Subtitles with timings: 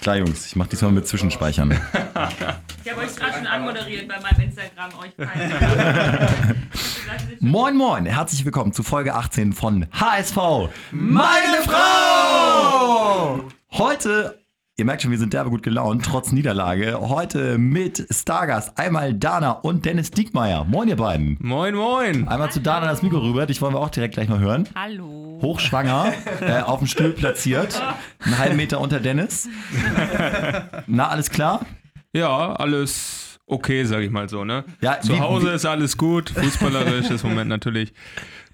[0.00, 1.78] Klar, Jungs, ich mach diesmal mit Zwischenspeichern.
[2.82, 5.12] Ich habe euch gerade schon anmoderiert bei meinem Instagram, euch
[7.40, 10.36] moin, moin, herzlich willkommen zu Folge 18 von HSV,
[10.90, 13.44] meine Frau!
[13.72, 14.39] Heute
[14.80, 16.98] Ihr merkt schon, wir sind derbe gut gelaunt, trotz Niederlage.
[16.98, 20.64] Heute mit Stargast einmal Dana und Dennis Diekmeyer.
[20.64, 21.36] Moin, ihr beiden.
[21.38, 22.26] Moin, moin.
[22.26, 24.66] Einmal zu Dana das Mikro rüber, dich wollen wir auch direkt gleich mal hören.
[24.74, 25.38] Hallo.
[25.42, 27.78] Hochschwanger, äh, auf dem Stuhl platziert,
[28.24, 29.50] einen halben Meter unter Dennis.
[30.86, 31.66] Na, alles klar?
[32.14, 34.64] Ja, alles okay, sag ich mal so, ne?
[34.80, 37.92] Ja, Zu wie- Hause wie- ist alles gut, fußballerisch ist im Moment natürlich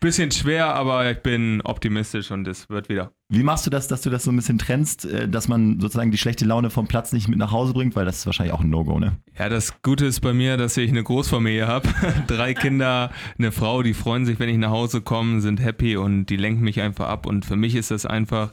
[0.06, 3.12] bisschen schwer, aber ich bin optimistisch und es wird wieder.
[3.28, 6.10] Wie machst du das, dass du das so ein bisschen trennst, äh, dass man sozusagen
[6.10, 7.96] die schlechte Laune vom Platz nicht mit nach Hause bringt?
[7.96, 9.16] Weil das ist wahrscheinlich auch ein No-Go, ne?
[9.38, 11.88] Ja, das Gute ist bei mir, dass ich eine Großfamilie habe.
[12.28, 16.26] Drei Kinder, eine Frau, die freuen sich, wenn ich nach Hause komme, sind happy und
[16.26, 17.26] die lenken mich einfach ab.
[17.26, 18.52] Und für mich ist das einfach,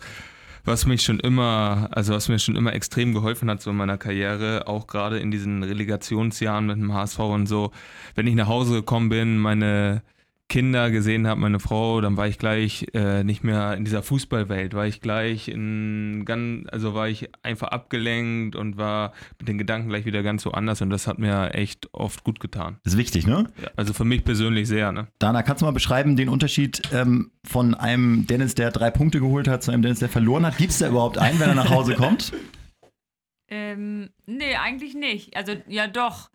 [0.66, 3.98] was mich schon immer, also was mir schon immer extrem geholfen hat so in meiner
[3.98, 7.72] Karriere, auch gerade in diesen Relegationsjahren mit dem HSV und so.
[8.16, 10.02] Wenn ich nach Hause gekommen bin, meine
[10.50, 14.74] Kinder gesehen habe, meine Frau, dann war ich gleich äh, nicht mehr in dieser Fußballwelt,
[14.76, 19.90] war ich gleich in ganz, also war ich einfach abgelenkt und war mit den Gedanken
[19.90, 22.78] gleich wieder ganz so anders und das hat mir echt oft gut getan.
[22.84, 23.48] Das ist wichtig, ne?
[23.62, 25.08] Ja, also für mich persönlich sehr, ne?
[25.18, 29.48] Dana, kannst du mal beschreiben den Unterschied ähm, von einem Dennis, der drei Punkte geholt
[29.48, 30.58] hat, zu einem Dennis, der verloren hat?
[30.58, 32.32] Gibt es da überhaupt einen, wenn er nach Hause kommt?
[33.50, 35.38] Ähm, nee, eigentlich nicht.
[35.38, 36.32] Also, ja, doch.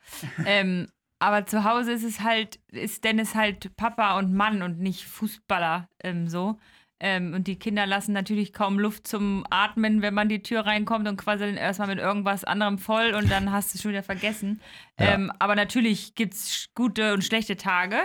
[0.46, 0.86] ähm,
[1.18, 5.88] aber zu Hause ist es halt, ist Dennis halt Papa und Mann und nicht Fußballer
[6.02, 6.58] ähm, so.
[7.00, 11.06] Ähm, und die Kinder lassen natürlich kaum Luft zum Atmen, wenn man die Tür reinkommt
[11.06, 14.60] und quasseln erstmal mit irgendwas anderem voll und dann hast du es schon wieder vergessen.
[14.98, 15.14] Ja.
[15.14, 17.98] Ähm, aber natürlich gibt es gute und schlechte Tage.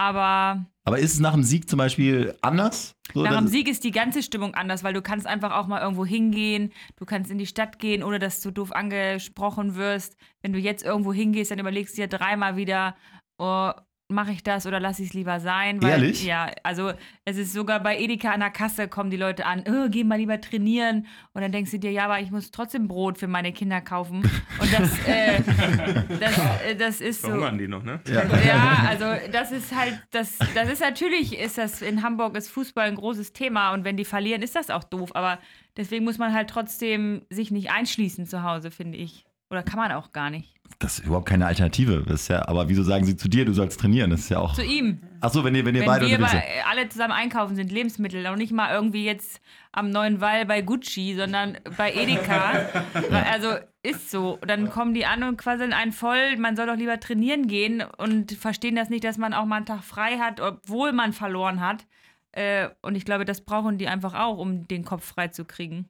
[0.00, 2.96] Aber Aber ist es nach dem Sieg zum Beispiel anders?
[3.12, 5.82] So, Nach dem Sieg ist die ganze Stimmung anders, weil du kannst einfach auch mal
[5.82, 10.16] irgendwo hingehen, du kannst in die Stadt gehen, ohne dass du doof angesprochen wirst.
[10.40, 12.96] Wenn du jetzt irgendwo hingehst, dann überlegst du dir dreimal wieder,
[13.36, 13.72] oh,
[14.10, 15.82] mache ich das oder lasse ich es lieber sein?
[15.82, 16.24] Weil, Ehrlich?
[16.24, 16.92] Ja, also
[17.24, 20.16] es ist sogar bei Edeka an der Kasse kommen die Leute an, oh, geh mal
[20.16, 21.06] lieber trainieren.
[21.32, 24.18] Und dann denkst du dir, ja, aber ich muss trotzdem Brot für meine Kinder kaufen.
[24.58, 25.40] Und das, äh,
[26.20, 27.28] das, äh, das ist so.
[27.28, 28.00] Verhungern die noch, ne?
[28.12, 32.86] Ja, also das ist halt, das, das ist natürlich, ist das in Hamburg ist Fußball
[32.86, 35.14] ein großes Thema und wenn die verlieren, ist das auch doof.
[35.14, 35.38] Aber
[35.76, 39.24] deswegen muss man halt trotzdem sich nicht einschließen zu Hause, finde ich.
[39.50, 40.59] Oder kann man auch gar nicht.
[40.78, 42.04] Das ist überhaupt keine Alternative.
[42.06, 44.10] Das ist ja, aber wieso sagen sie zu dir, du sollst trainieren?
[44.10, 44.54] Das ist ja auch.
[44.54, 45.00] Zu ihm.
[45.20, 46.66] Achso, wenn ihr, wenn ihr Wenn beide wir unterwegs seid.
[46.70, 49.40] alle zusammen einkaufen sind, Lebensmittel, und nicht mal irgendwie jetzt
[49.72, 52.66] am neuen Wall bei Gucci, sondern bei Edeka.
[53.30, 54.38] Also ist so.
[54.46, 58.32] Dann kommen die an und quasseln einen voll, man soll doch lieber trainieren gehen und
[58.32, 61.86] verstehen das nicht, dass man auch mal einen Tag frei hat, obwohl man verloren hat.
[62.32, 65.88] Äh, und ich glaube, das brauchen die einfach auch, um den Kopf frei zu kriegen.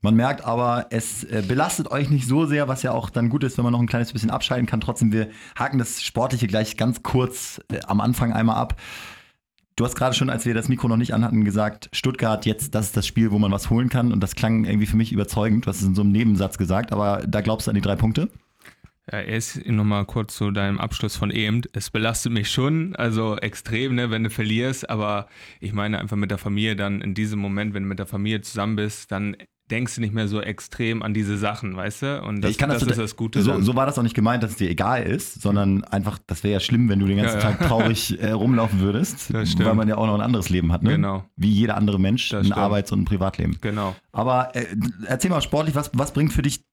[0.00, 3.42] Man merkt aber, es äh, belastet euch nicht so sehr, was ja auch dann gut
[3.42, 4.80] ist, wenn man noch ein kleines bisschen abschalten kann.
[4.80, 5.28] Trotzdem, wir
[5.58, 8.80] haken das Sportliche gleich ganz kurz äh, am Anfang einmal ab.
[9.74, 12.86] Du hast gerade schon, als wir das Mikro noch nicht anhatten, gesagt, Stuttgart, jetzt, das
[12.86, 14.12] ist das Spiel, wo man was holen kann.
[14.12, 15.66] Und das klang irgendwie für mich überzeugend.
[15.66, 17.96] Du hast es in so einem Nebensatz gesagt, aber da glaubst du an die drei
[17.96, 18.28] Punkte?
[19.10, 21.62] Ja, erst nochmal kurz zu deinem Abschluss von eben.
[21.72, 25.28] Es belastet mich schon, also extrem, ne, wenn du verlierst, aber
[25.60, 28.42] ich meine einfach mit der Familie dann in diesem Moment, wenn du mit der Familie
[28.42, 29.36] zusammen bist, dann
[29.70, 32.22] denkst du nicht mehr so extrem an diese Sachen, weißt du?
[32.22, 33.42] Und das, ich kann das, das, ist das Gute.
[33.42, 36.42] So, so war das auch nicht gemeint, dass es dir egal ist, sondern einfach, das
[36.44, 37.56] wäre ja schlimm, wenn du den ganzen Ja, ja.
[37.56, 40.82] Tag traurig äh, rumlaufen würdest, Das weil man ja auch noch ein anderes Leben hat,
[40.82, 40.92] ne?
[40.92, 41.24] Genau.
[41.36, 42.58] Wie jeder andere Mensch, Das ein stimmt.
[42.58, 43.58] Arbeits- und ein Privatleben.
[43.60, 43.94] Genau.
[44.12, 44.66] Aber äh,
[45.06, 46.64] erzähl mal sportlich, was, was bringt für dich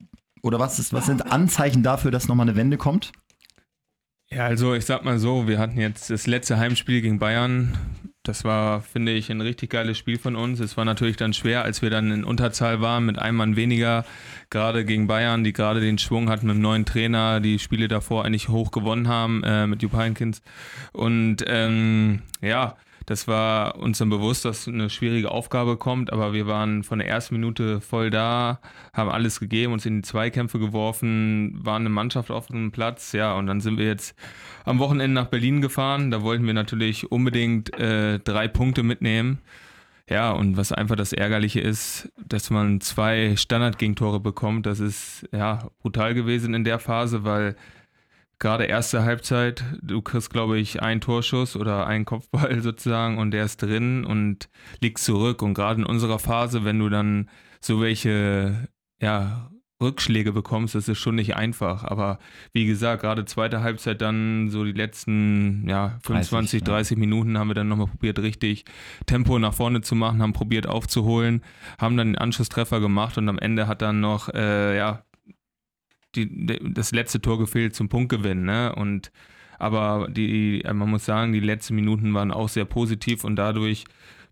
[0.41, 3.11] oder was, ist, was sind Anzeichen dafür, dass nochmal eine Wende kommt?
[4.29, 7.77] Ja, also ich sag mal so, wir hatten jetzt das letzte Heimspiel gegen Bayern.
[8.27, 10.59] Das war, finde ich, ein richtig geiles Spiel von uns.
[10.59, 14.03] Es war natürlich dann schwer, als wir dann in Unterzahl waren mit einem Mann weniger,
[14.49, 18.25] gerade gegen Bayern, die gerade den Schwung hatten mit dem neuen Trainer, die Spiele davor
[18.25, 20.41] eigentlich hoch gewonnen haben äh, mit Jupp Heynckes.
[20.91, 22.75] Und ähm, ja,
[23.05, 27.07] das war uns dann bewusst, dass eine schwierige Aufgabe kommt, aber wir waren von der
[27.07, 28.59] ersten Minute voll da,
[28.93, 33.33] haben alles gegeben, uns in die Zweikämpfe geworfen, waren eine Mannschaft auf dem Platz, ja,
[33.35, 34.15] und dann sind wir jetzt
[34.63, 36.11] am Wochenende nach Berlin gefahren.
[36.11, 39.39] Da wollten wir natürlich unbedingt äh, drei Punkte mitnehmen.
[40.07, 45.67] Ja, und was einfach das Ärgerliche ist, dass man zwei Standardgegentore bekommt, das ist ja
[45.81, 47.55] brutal gewesen in der Phase, weil
[48.39, 53.45] gerade erste Halbzeit, du kriegst, glaube ich, einen Torschuss oder einen Kopfball sozusagen und der
[53.45, 54.49] ist drin und
[54.81, 55.41] liegt zurück.
[55.41, 57.29] Und gerade in unserer Phase, wenn du dann
[57.61, 58.67] so welche,
[59.01, 59.49] ja,
[59.81, 61.83] Rückschläge bekommst, das ist schon nicht einfach.
[61.83, 62.19] Aber
[62.53, 66.99] wie gesagt, gerade zweite Halbzeit dann so die letzten ja, 25, 30, 30 ja.
[66.99, 68.65] Minuten haben wir dann nochmal probiert, richtig
[69.05, 71.41] Tempo nach vorne zu machen, haben probiert aufzuholen,
[71.77, 75.03] haben dann den Anschlusstreffer gemacht und am Ende hat dann noch äh, ja,
[76.15, 78.43] die, das letzte Tor gefehlt zum Punktgewinn.
[78.43, 78.73] Ne?
[78.75, 79.11] Und
[79.57, 83.85] aber die, man muss sagen, die letzten Minuten waren auch sehr positiv und dadurch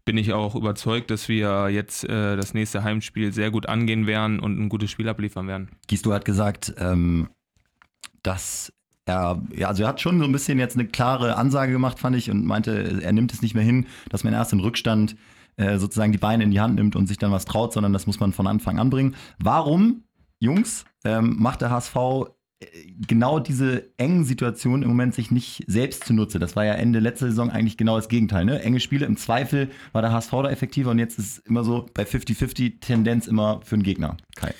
[0.05, 4.39] bin ich auch überzeugt, dass wir jetzt äh, das nächste Heimspiel sehr gut angehen werden
[4.39, 5.69] und ein gutes Spiel abliefern werden.
[5.87, 7.29] Gisto hat gesagt, ähm,
[8.21, 8.73] dass
[9.05, 12.15] er, ja, also er hat schon so ein bisschen jetzt eine klare Ansage gemacht, fand
[12.15, 15.15] ich, und meinte, er nimmt es nicht mehr hin, dass man erst im Rückstand
[15.55, 18.07] äh, sozusagen die Beine in die Hand nimmt und sich dann was traut, sondern das
[18.07, 19.15] muss man von Anfang an bringen.
[19.39, 20.03] Warum,
[20.39, 21.95] Jungs, ähm, macht der HSV
[23.07, 26.39] genau diese engen Situationen im Moment sich nicht selbst zunutze.
[26.39, 28.45] Das war ja Ende letzter Saison eigentlich genau das Gegenteil.
[28.45, 28.61] Ne?
[28.61, 31.85] Enge Spiele, im Zweifel war der HSV da effektiver und jetzt ist es immer so
[31.93, 34.17] bei 50-50 Tendenz immer für den Gegner.
[34.35, 34.53] Kai.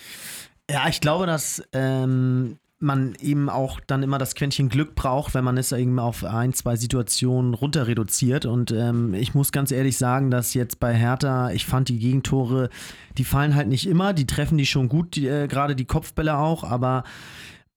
[0.70, 5.44] Ja, ich glaube, dass ähm, man eben auch dann immer das Quäntchen Glück braucht, wenn
[5.44, 8.46] man es eben auf ein, zwei Situationen runter reduziert.
[8.46, 12.70] Und ähm, ich muss ganz ehrlich sagen, dass jetzt bei Hertha, ich fand die Gegentore,
[13.18, 16.64] die fallen halt nicht immer, die treffen die schon gut, äh, gerade die Kopfbälle auch,
[16.64, 17.04] aber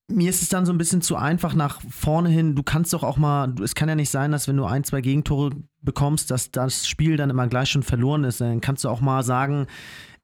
[0.08, 2.54] mir ist es dann so ein bisschen zu einfach nach vorne hin.
[2.54, 5.00] Du kannst doch auch mal, es kann ja nicht sein, dass wenn du ein, zwei
[5.00, 5.50] Gegentore
[5.82, 8.40] bekommst, dass das Spiel dann immer gleich schon verloren ist.
[8.40, 9.66] Dann kannst du auch mal sagen,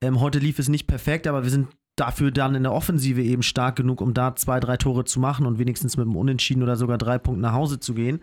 [0.01, 1.69] ähm, heute lief es nicht perfekt, aber wir sind
[2.03, 5.47] dafür dann in der Offensive eben stark genug, um da zwei, drei Tore zu machen
[5.47, 8.21] und wenigstens mit einem Unentschieden oder sogar drei Punkten nach Hause zu gehen.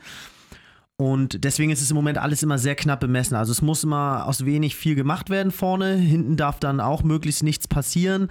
[0.97, 3.37] Und deswegen ist es im Moment alles immer sehr knapp bemessen.
[3.37, 5.95] Also es muss immer aus wenig viel gemacht werden vorne.
[5.95, 8.27] Hinten darf dann auch möglichst nichts passieren.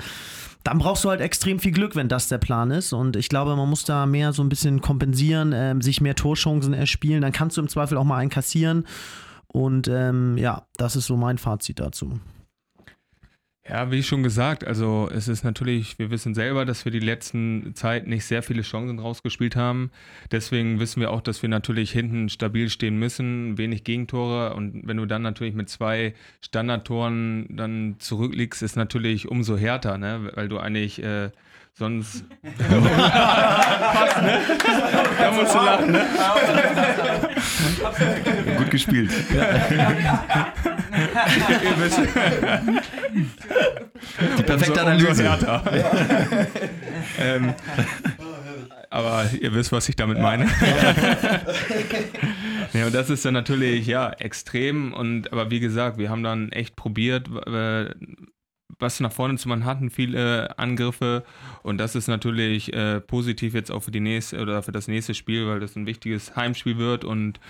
[0.64, 2.92] Dann brauchst du halt extrem viel Glück, wenn das der Plan ist.
[2.92, 6.74] Und ich glaube, man muss da mehr so ein bisschen kompensieren, äh, sich mehr Torchancen
[6.74, 7.22] erspielen.
[7.22, 8.84] Dann kannst du im Zweifel auch mal einen kassieren.
[9.46, 12.20] Und ähm, ja, das ist so mein Fazit dazu.
[13.68, 17.74] Ja, wie schon gesagt, also es ist natürlich, wir wissen selber, dass wir die letzten
[17.74, 19.90] Zeit nicht sehr viele Chancen rausgespielt haben.
[20.32, 24.54] Deswegen wissen wir auch, dass wir natürlich hinten stabil stehen müssen, wenig Gegentore.
[24.54, 30.30] Und wenn du dann natürlich mit zwei Standardtoren dann zurückliegst, ist natürlich umso härter, ne?
[30.34, 31.30] weil du eigentlich äh,
[31.74, 32.24] sonst.
[32.58, 34.40] Passt, ne?
[35.18, 36.06] Da musst du lachen, ne?
[38.56, 39.10] Gut gespielt.
[44.38, 45.24] Die perfekte Analyse.
[47.18, 47.54] ähm,
[48.90, 50.46] aber ihr wisst, was ich damit meine.
[52.72, 54.92] ja, und das ist dann natürlich ja extrem.
[54.92, 57.90] Und aber wie gesagt, wir haben dann echt probiert, äh,
[58.78, 59.64] was nach vorne zu machen.
[59.64, 61.24] Hatten, viele Angriffe.
[61.62, 65.14] Und das ist natürlich äh, positiv jetzt auch für die nächste oder für das nächste
[65.14, 67.04] Spiel, weil das ein wichtiges Heimspiel wird.
[67.04, 67.40] Und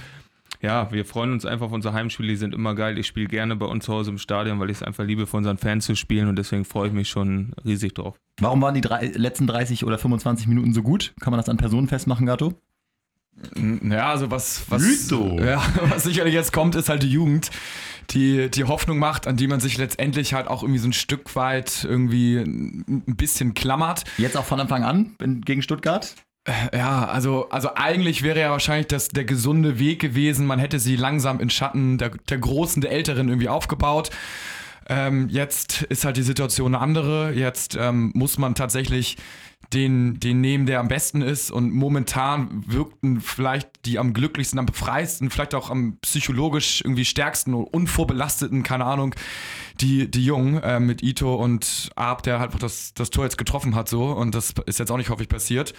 [0.60, 2.99] ja, wir freuen uns einfach auf unsere Heimspiele, die sind immer geil.
[2.99, 5.37] Ich spiele gerne bei uns zu Hause im Stadion, weil ich es einfach liebe, für
[5.37, 8.19] unseren Fans zu spielen und deswegen freue ich mich schon riesig drauf.
[8.40, 11.14] Warum waren die drei, letzten 30 oder 25 Minuten so gut?
[11.20, 12.55] Kann man das an Personen festmachen, Gato?
[13.82, 17.50] Ja, also was, was, ja, was sicherlich jetzt kommt, ist halt die Jugend,
[18.10, 21.37] die die Hoffnung macht, an die man sich letztendlich halt auch irgendwie so ein Stück
[21.37, 24.05] weit irgendwie ein bisschen klammert.
[24.16, 25.14] Jetzt auch von Anfang an
[25.44, 26.16] gegen Stuttgart?
[26.72, 30.46] Ja, also, also eigentlich wäre ja wahrscheinlich das der gesunde Weg gewesen.
[30.46, 34.10] Man hätte sie langsam in Schatten der, der Großen, der Älteren irgendwie aufgebaut.
[34.88, 37.32] Ähm, jetzt ist halt die Situation eine andere.
[37.32, 39.16] Jetzt ähm, muss man tatsächlich
[39.73, 41.50] den, den nehmen, der am besten ist.
[41.50, 47.55] Und momentan wirkten vielleicht die am glücklichsten, am befreisten, vielleicht auch am psychologisch irgendwie stärksten
[47.55, 49.15] und unvorbelasteten, keine Ahnung,
[49.81, 53.75] die, die Jungen äh, mit Ito und Arp, der halt das, das Tor jetzt getroffen
[53.75, 54.06] hat, so.
[54.06, 55.75] Und das ist jetzt auch nicht häufig passiert.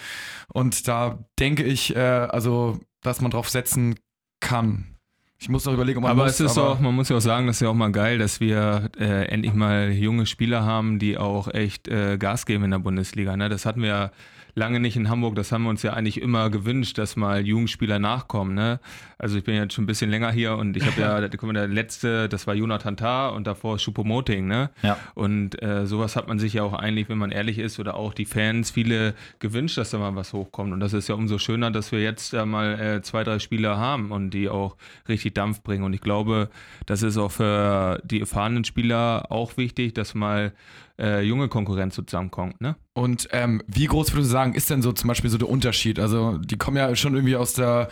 [0.48, 3.98] Und da denke ich, äh, also, dass man drauf setzen
[4.40, 4.96] kann.
[5.42, 7.16] Ich muss noch überlegen, ob man Aber muss, es ist aber auch, man muss ja
[7.16, 10.64] auch sagen, das ist ja auch mal geil, dass wir äh, endlich mal junge Spieler
[10.64, 13.34] haben, die auch echt äh, Gas geben in der Bundesliga.
[13.38, 13.48] Ne?
[13.48, 14.10] Das hatten wir ja
[14.54, 15.34] lange nicht in Hamburg.
[15.34, 18.54] Das haben wir uns ja eigentlich immer gewünscht, dass mal Jugendspieler nachkommen.
[18.54, 18.80] Ne?
[19.18, 21.20] Also ich bin jetzt schon ein bisschen länger hier und ich habe ja,
[21.52, 24.46] der letzte, das war Jonathan Tah und davor Schupomoting.
[24.46, 24.70] Ne?
[24.82, 24.96] Ja.
[25.14, 28.14] Und äh, sowas hat man sich ja auch eigentlich, wenn man ehrlich ist, oder auch
[28.14, 30.72] die Fans, viele gewünscht, dass da mal was hochkommt.
[30.72, 33.76] Und das ist ja umso schöner, dass wir jetzt da mal äh, zwei, drei Spieler
[33.76, 34.76] haben und die auch
[35.08, 35.84] richtig Dampf bringen.
[35.84, 36.50] Und ich glaube,
[36.86, 40.52] das ist auch für die erfahrenen Spieler auch wichtig, dass mal
[41.00, 42.60] äh, junge Konkurrenz zusammenkommt.
[42.60, 42.76] Ne?
[42.92, 45.98] Und ähm, wie groß würdest du sagen, ist denn so zum Beispiel so der Unterschied?
[45.98, 47.88] Also die kommen ja schon irgendwie aus der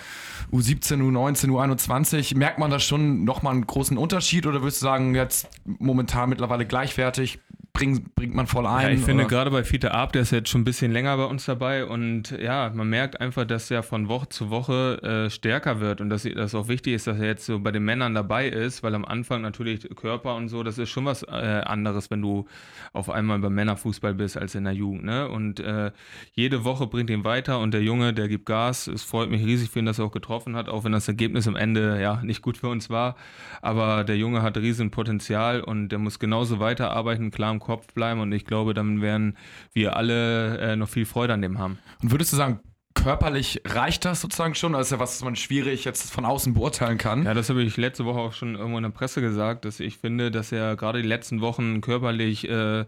[0.53, 2.37] U17, U19, U21.
[2.37, 6.67] Merkt man da schon nochmal einen großen Unterschied oder würdest du sagen, jetzt momentan mittlerweile
[6.67, 7.41] gleichwertig?
[7.79, 8.83] Bringt, bringt man voll ein.
[8.83, 9.31] Ja, ich finde oder?
[9.31, 12.31] gerade bei Fiete Ab, der ist jetzt schon ein bisschen länger bei uns dabei und
[12.33, 16.25] ja, man merkt einfach, dass er von Woche zu Woche äh, stärker wird und dass
[16.25, 19.05] das auch wichtig ist, dass er jetzt so bei den Männern dabei ist, weil am
[19.05, 22.47] Anfang natürlich Körper und so, das ist schon was äh, anderes, wenn du
[22.93, 25.05] auf einmal beim Männerfußball bist als in der Jugend.
[25.05, 25.29] Ne?
[25.29, 25.93] Und äh,
[26.33, 28.89] jede Woche bringt ihn weiter und der Junge, der gibt Gas.
[28.89, 31.47] Es freut mich riesig für ihn, dass er auch getroffen hat, auch wenn das Ergebnis
[31.47, 33.15] am Ende ja nicht gut für uns war.
[33.63, 38.21] Aber der Junge hat riesen Potenzial und der muss genauso weiterarbeiten, klar im Kopf bleiben
[38.21, 39.37] und ich glaube, dann werden
[39.75, 41.79] wir alle äh, noch viel Freude an dem haben.
[42.03, 42.61] Und würdest du sagen,
[42.95, 44.73] körperlich reicht das sozusagen schon?
[44.73, 47.27] Das ist ja was, was man schwierig jetzt von außen beurteilen kann.
[47.27, 49.99] Ja, das habe ich letzte Woche auch schon irgendwo in der Presse gesagt, dass ich
[49.99, 52.87] finde, dass er gerade die letzten Wochen körperlich äh,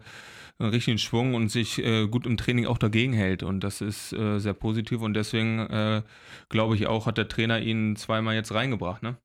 [0.57, 3.43] einen richtigen Schwung und sich äh, gut im Training auch dagegen hält.
[3.43, 6.01] Und das ist äh, sehr positiv und deswegen äh,
[6.49, 9.03] glaube ich auch, hat der Trainer ihn zweimal jetzt reingebracht.
[9.03, 9.17] Ne?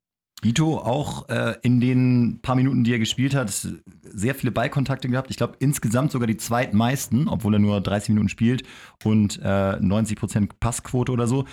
[0.43, 3.67] Ito auch äh, in den paar Minuten, die er gespielt hat,
[4.17, 5.29] sehr viele Ballkontakte gehabt.
[5.29, 8.63] Ich glaube, insgesamt sogar die zweitmeisten, obwohl er nur 30 Minuten spielt
[9.03, 11.45] und äh, 90% Passquote oder so.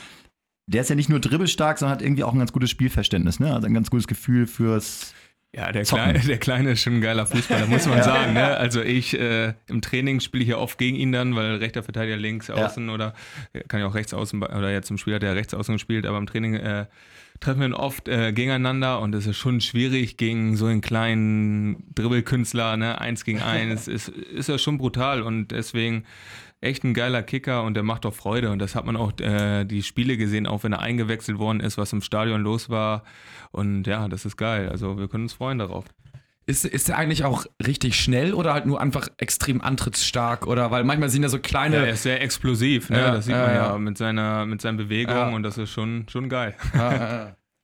[0.66, 3.52] Der ist ja nicht nur dribbelstark, sondern hat irgendwie auch ein ganz gutes Spielverständnis, ne?
[3.52, 5.14] Also ein ganz gutes Gefühl fürs.
[5.56, 5.84] Ja, der.
[5.84, 8.32] Kleine, der Kleine ist schon ein geiler Fußballer, muss man sagen.
[8.32, 8.56] Ne?
[8.56, 12.16] Also ich äh, im Training spiele ich ja oft gegen ihn dann, weil rechter Verteidiger
[12.16, 12.54] links Ja.
[12.54, 13.14] außen oder
[13.52, 16.06] äh, kann ja auch rechts außen oder jetzt im Spiel hat er rechts außen gespielt,
[16.06, 16.86] aber im Training äh,
[17.40, 21.84] treffen wir ihn oft äh, gegeneinander und es ist schon schwierig gegen so einen kleinen
[21.94, 26.04] Dribbelkünstler, ne, eins gegen eins, ist, ist ja schon brutal und deswegen
[26.64, 29.64] echt ein geiler Kicker und der macht auch Freude und das hat man auch äh,
[29.64, 33.04] die Spiele gesehen, auch wenn er eingewechselt worden ist, was im Stadion los war
[33.52, 35.84] und ja, das ist geil, also wir können uns freuen darauf.
[36.46, 40.46] Ist, ist der eigentlich auch richtig schnell oder halt nur einfach extrem antrittsstark?
[40.46, 41.76] Oder weil manchmal sind ja so kleine.
[41.76, 42.98] Ja, er ist sehr explosiv, ne?
[42.98, 43.78] Ja, das sieht ja, man ja, ja.
[43.78, 45.34] mit seiner mit seinen Bewegungen Ja.
[45.34, 46.54] und das ist schon schon geil.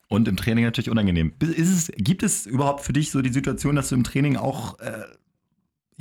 [0.07, 1.31] Und im Training natürlich unangenehm.
[1.39, 4.77] Ist es, gibt es überhaupt für dich so die Situation, dass du im Training auch.
[4.79, 5.03] Äh,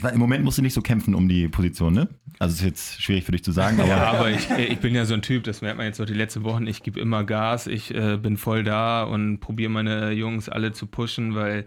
[0.05, 2.09] Im Moment musst du nicht so kämpfen um die Position, ne?
[2.39, 3.89] Also ist jetzt schwierig für dich zu sagen, aber.
[3.89, 6.15] Ja, aber ich, ich bin ja so ein Typ, das merkt man jetzt auch die
[6.15, 6.67] letzten Wochen.
[6.67, 10.87] Ich gebe immer Gas, ich äh, bin voll da und probiere meine Jungs alle zu
[10.87, 11.67] pushen, weil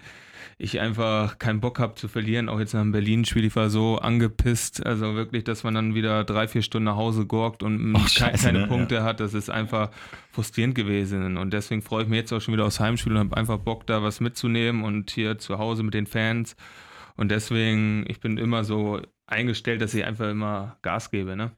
[0.60, 2.48] ich einfach keinen Bock habe zu verlieren.
[2.48, 4.86] Auch jetzt nach dem Berlin-Spiel, ich war so angepisst.
[4.86, 8.46] Also wirklich, dass man dann wieder drei, vier Stunden nach Hause gorgt und ke- scheiße,
[8.46, 8.68] keine ne?
[8.68, 9.20] Punkte hat.
[9.20, 9.90] Das ist einfach
[10.32, 11.38] frustrierend gewesen.
[11.38, 13.88] Und deswegen freue ich mich jetzt auch schon wieder aufs Heimspiel und habe einfach Bock,
[13.88, 16.56] da was mitzunehmen und hier zu Hause mit den Fans.
[17.16, 21.36] Und deswegen, ich bin immer so eingestellt, dass ich einfach immer Gas gebe.
[21.36, 21.52] Ne?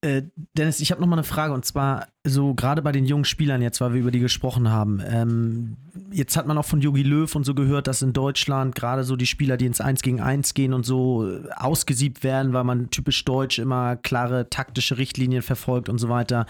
[0.00, 0.22] Äh,
[0.56, 3.60] Dennis, ich habe noch mal eine Frage und zwar so gerade bei den jungen Spielern
[3.60, 5.02] jetzt, weil wir über die gesprochen haben.
[5.04, 5.76] Ähm,
[6.12, 9.16] jetzt hat man auch von Jogi Löw und so gehört, dass in Deutschland gerade so
[9.16, 12.90] die Spieler, die ins 1 gegen 1 gehen und so äh, ausgesiebt werden, weil man
[12.90, 16.46] typisch deutsch immer klare taktische Richtlinien verfolgt und so weiter.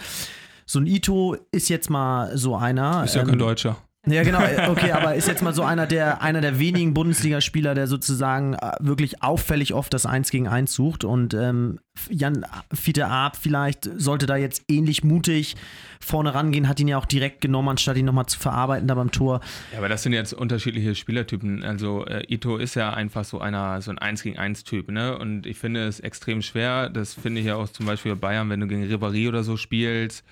[0.66, 3.04] So ein Ito ist jetzt mal so einer.
[3.04, 3.78] Ist ja ähm, kein Deutscher.
[4.10, 7.86] Ja, genau, okay, aber ist jetzt mal so einer der, einer der wenigen Bundesligaspieler, der
[7.86, 11.04] sozusagen äh, wirklich auffällig oft das 1 gegen 1 sucht.
[11.04, 11.78] Und ähm,
[12.10, 15.56] Jan Fiete Arp vielleicht sollte da jetzt ähnlich mutig
[16.00, 19.10] vorne rangehen, hat ihn ja auch direkt genommen, anstatt ihn nochmal zu verarbeiten da beim
[19.10, 19.40] Tor.
[19.72, 21.64] Ja, aber das sind jetzt unterschiedliche Spielertypen.
[21.64, 25.18] Also äh, Ito ist ja einfach so einer, so ein 1 gegen 1 Typ, ne?
[25.18, 26.88] Und ich finde es extrem schwer.
[26.88, 29.56] Das finde ich ja auch zum Beispiel bei Bayern, wenn du gegen Ribéry oder so
[29.56, 30.24] spielst.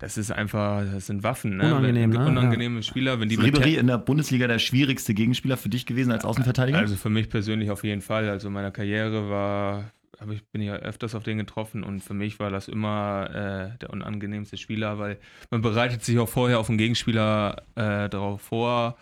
[0.00, 1.66] Das ist einfach, das sind Waffen, ne?
[1.74, 2.26] Unangenehm, wenn, ne?
[2.28, 6.24] Unangenehme Spieler, wenn die Ribéry in der Bundesliga der schwierigste Gegenspieler für dich gewesen als
[6.24, 6.78] Außenverteidiger?
[6.78, 8.28] Also für mich persönlich auf jeden Fall.
[8.30, 9.90] Also in meiner Karriere war,
[10.32, 13.28] ich, bin ich ja öfters auf den getroffen und für mich war das immer
[13.74, 15.18] äh, der unangenehmste Spieler, weil
[15.50, 18.96] man bereitet sich auch vorher auf den Gegenspieler äh, darauf vor.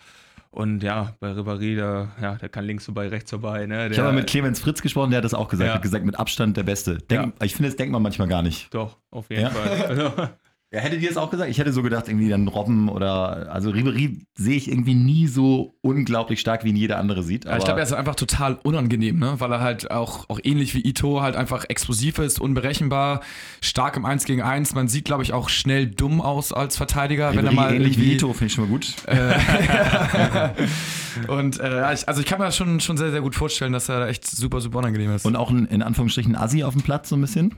[0.51, 3.67] Und ja, bei Ribéry, der, ja, der kann links vorbei, rechts vorbei.
[3.67, 3.75] Ne?
[3.75, 5.67] Der, ich habe mal mit Clemens Fritz gesprochen, der hat das auch gesagt.
[5.69, 5.75] Ja.
[5.75, 6.97] hat gesagt, mit Abstand der Beste.
[6.97, 8.73] Denk, Ich finde, das denkt man manchmal gar nicht.
[8.73, 9.49] Doch, auf jeden Ja?
[9.51, 10.31] Fall.
[10.71, 11.49] Ja, hättet ihr es auch gesagt?
[11.49, 13.51] Ich hätte so gedacht, irgendwie dann Robben oder.
[13.51, 17.45] Also Ribery sehe ich irgendwie nie so unglaublich stark, wie ihn jeder andere sieht.
[17.45, 19.33] Ja, ich glaube, er ist einfach total unangenehm, ne?
[19.39, 23.21] weil er halt auch, auch ähnlich wie Ito halt einfach explosiv ist, unberechenbar,
[23.61, 24.75] stark im 1 gegen 1.
[24.75, 28.13] Man sieht, glaube ich, auch schnell dumm aus als Verteidiger, wenn er mal ähnlich wie
[28.13, 28.93] Ito, finde ich schon mal gut.
[31.27, 33.89] Und äh, ich, also ich kann mir das schon, schon sehr, sehr gut vorstellen, dass
[33.89, 35.25] er echt super, super unangenehm ist.
[35.25, 37.55] Und auch ein, in Anführungsstrichen Assi auf dem Platz so ein bisschen.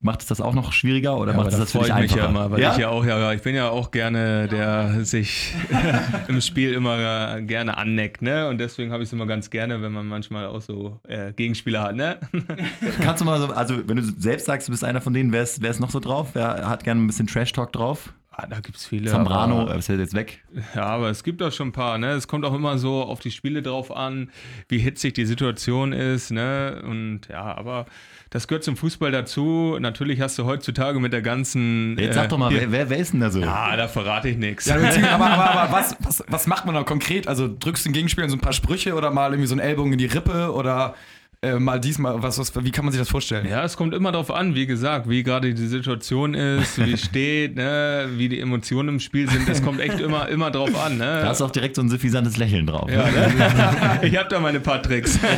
[0.00, 2.20] Macht es das auch noch schwieriger oder Ja, macht es da das für dich einfacher?
[2.20, 2.70] ja immer, weil ja?
[2.72, 5.52] ich ja auch, ja, ich bin ja auch gerne, der sich
[6.28, 8.48] im Spiel immer äh, gerne anneckt, ne?
[8.48, 11.82] Und deswegen habe ich es immer ganz gerne, wenn man manchmal auch so äh, Gegenspieler
[11.82, 12.18] hat, ne?
[13.02, 15.42] Kannst du mal so, also wenn du selbst sagst, du bist einer von denen, wer
[15.42, 16.28] ist, wer ist noch so drauf?
[16.34, 18.12] Wer hat gerne ein bisschen Trash-Talk drauf?
[18.30, 19.10] Ah, da gibt es viele.
[19.10, 20.44] Zambrano, aber- ist ja jetzt weg.
[20.76, 22.12] Ja, aber es gibt auch schon ein paar, ne?
[22.12, 24.30] Es kommt auch immer so auf die Spiele drauf an,
[24.68, 26.80] wie hitzig die Situation ist, ne?
[26.86, 27.86] Und ja, aber
[28.30, 29.78] das gehört zum Fußball dazu.
[29.80, 31.96] Natürlich hast du heutzutage mit der ganzen.
[31.98, 33.40] Jetzt äh, sag doch mal, wer, wer, wer ist denn da so?
[33.40, 34.66] Ja, da verrate ich nichts.
[34.66, 34.76] ja,
[35.14, 37.26] aber, aber, aber was, was, was macht man da konkret?
[37.26, 39.92] Also drückst du den Gegenspieler so ein paar Sprüche oder mal irgendwie so einen Ellbogen
[39.92, 40.94] in die Rippe oder
[41.40, 43.46] äh, mal diesmal, was, was, wie kann man sich das vorstellen?
[43.48, 47.04] Ja, es kommt immer darauf an, wie gesagt, wie gerade die Situation ist, wie es
[47.04, 49.48] steht, ne, wie die Emotionen im Spiel sind.
[49.48, 50.98] Es kommt echt immer, immer drauf an.
[50.98, 51.04] Ne?
[51.04, 52.90] Da ist auch direkt so ein suffisantes Lächeln drauf.
[52.90, 54.00] ja, ne?
[54.02, 55.18] Ich habe da meine paar Tricks.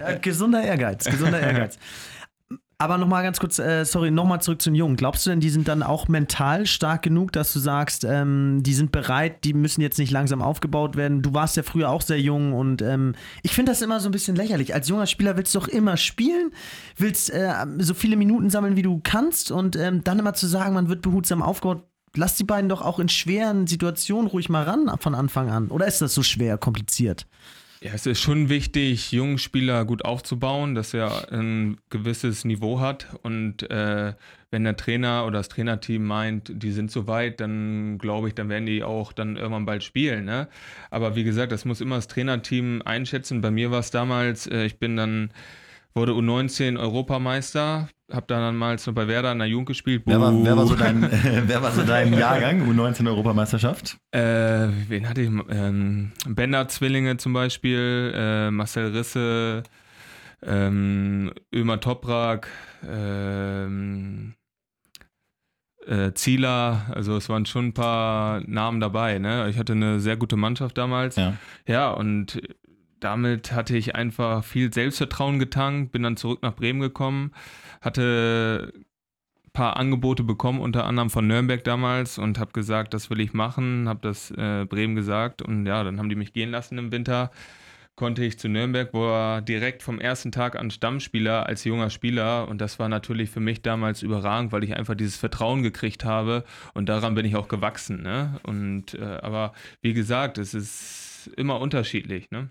[0.00, 1.78] Ja, gesunder Ehrgeiz, gesunder Ehrgeiz.
[2.78, 4.96] Aber nochmal ganz kurz, äh, sorry, nochmal zurück zu den Jungen.
[4.96, 8.74] Glaubst du denn, die sind dann auch mental stark genug, dass du sagst, ähm, die
[8.74, 11.22] sind bereit, die müssen jetzt nicht langsam aufgebaut werden?
[11.22, 14.12] Du warst ja früher auch sehr jung und ähm, ich finde das immer so ein
[14.12, 14.74] bisschen lächerlich.
[14.74, 16.50] Als junger Spieler willst du doch immer spielen,
[16.96, 20.74] willst äh, so viele Minuten sammeln, wie du kannst und ähm, dann immer zu sagen,
[20.74, 21.84] man wird behutsam aufgebaut.
[22.16, 25.68] Lass die beiden doch auch in schweren Situationen ruhig mal ran von Anfang an.
[25.68, 27.26] Oder ist das so schwer, kompliziert?
[27.84, 33.08] Ja, es ist schon wichtig, jungen Spieler gut aufzubauen, dass er ein gewisses Niveau hat.
[33.22, 34.14] Und äh,
[34.50, 38.48] wenn der Trainer oder das Trainerteam meint, die sind so weit, dann glaube ich, dann
[38.48, 40.24] werden die auch dann irgendwann bald spielen.
[40.24, 40.48] Ne?
[40.90, 43.42] Aber wie gesagt, das muss immer das Trainerteam einschätzen.
[43.42, 45.30] Bei mir war es damals, äh, ich bin dann
[45.92, 50.02] wurde U19 Europameister, habe dann damals noch bei Werder in der Jugend gespielt.
[50.06, 51.02] Wer war, wer, war so dein,
[51.46, 53.96] wer war so dein Jahrgang, U19 Europameisterschaft?
[54.12, 55.30] Äh, wen hatte ich?
[55.50, 59.62] Ähm, Bender-Zwillinge zum Beispiel, äh, Marcel Risse,
[60.42, 62.48] ähm, Ömer Toprak,
[62.88, 64.34] ähm,
[65.86, 69.18] äh, Zieler, also es waren schon ein paar Namen dabei.
[69.18, 69.48] Ne?
[69.50, 71.16] Ich hatte eine sehr gute Mannschaft damals.
[71.16, 71.34] Ja.
[71.66, 72.40] Ja, und
[73.00, 77.32] damit hatte ich einfach viel Selbstvertrauen getankt, bin dann zurück nach Bremen gekommen,
[77.84, 83.20] hatte ein paar Angebote bekommen, unter anderem von Nürnberg damals und habe gesagt, das will
[83.20, 86.78] ich machen, habe das äh, Bremen gesagt und ja, dann haben die mich gehen lassen
[86.78, 87.30] im Winter.
[87.96, 92.48] Konnte ich zu Nürnberg, wo er direkt vom ersten Tag an Stammspieler als junger Spieler
[92.48, 96.42] und das war natürlich für mich damals überragend, weil ich einfach dieses Vertrauen gekriegt habe
[96.72, 98.02] und daran bin ich auch gewachsen.
[98.02, 98.40] Ne?
[98.42, 102.32] Und äh, aber wie gesagt, es ist immer unterschiedlich.
[102.32, 102.50] Ne?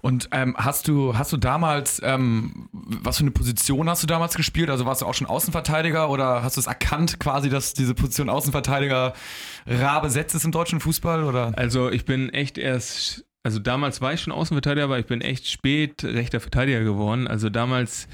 [0.00, 4.34] Und ähm, hast du, hast du damals, ähm, was für eine Position hast du damals
[4.34, 4.70] gespielt?
[4.70, 8.28] Also warst du auch schon Außenverteidiger oder hast du es erkannt, quasi, dass diese Position
[8.28, 9.12] Außenverteidiger
[9.66, 11.24] rar besetzt ist im deutschen Fußball?
[11.24, 11.52] Oder?
[11.56, 15.46] Also ich bin echt erst, also damals war ich schon Außenverteidiger, aber ich bin echt
[15.46, 17.28] spät rechter Verteidiger geworden.
[17.28, 18.08] Also damals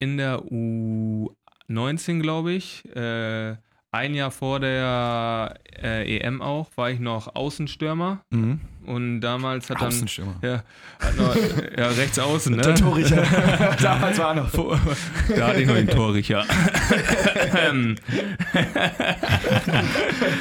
[0.00, 3.56] in der U19, glaube ich, äh,
[3.90, 8.20] ein Jahr vor der äh, EM auch, war ich noch Außenstürmer.
[8.30, 8.60] Mhm.
[8.88, 9.88] Und damals hat dann.
[9.88, 10.36] Außenstürmer.
[10.42, 10.62] Ja,
[10.98, 11.36] hat noch,
[11.76, 12.62] ja, rechts außen, ne?
[12.62, 13.22] Der Torrichter.
[13.82, 14.50] damals war er noch.
[15.36, 16.44] Da hatte ich noch den Torrichter.
[17.68, 17.96] Ähm,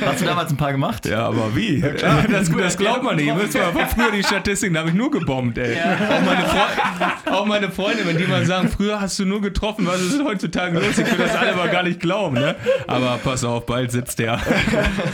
[0.05, 1.05] Hast du damals ein paar gemacht?
[1.05, 1.81] Ja, aber wie?
[1.81, 3.33] das, das glaubt man nicht.
[3.35, 5.75] Müsst mal früher die Statistiken, da habe ich nur gebombt, ey.
[5.77, 9.85] Auch, meine Fre- auch meine Freunde, wenn die mal sagen, früher hast du nur getroffen,
[9.85, 10.97] was ist heutzutage los?
[10.97, 12.55] Ich will das alle mal gar nicht glauben, ne?
[12.87, 14.39] Aber pass auf, bald sitzt der.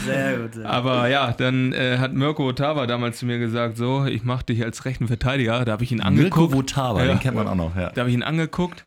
[0.06, 0.54] Sehr gut.
[0.54, 4.44] Sehr Aber ja, dann äh, hat Mirko Otava damals zu mir gesagt, so, ich mache
[4.44, 5.64] dich als rechten Verteidiger.
[5.64, 6.52] Da habe ich ihn Mirko angeguckt.
[6.52, 7.12] Votava, Ja.
[7.12, 7.74] den kennt man auch noch.
[7.74, 7.90] Ja.
[7.90, 8.84] Da habe ich ihn angeguckt.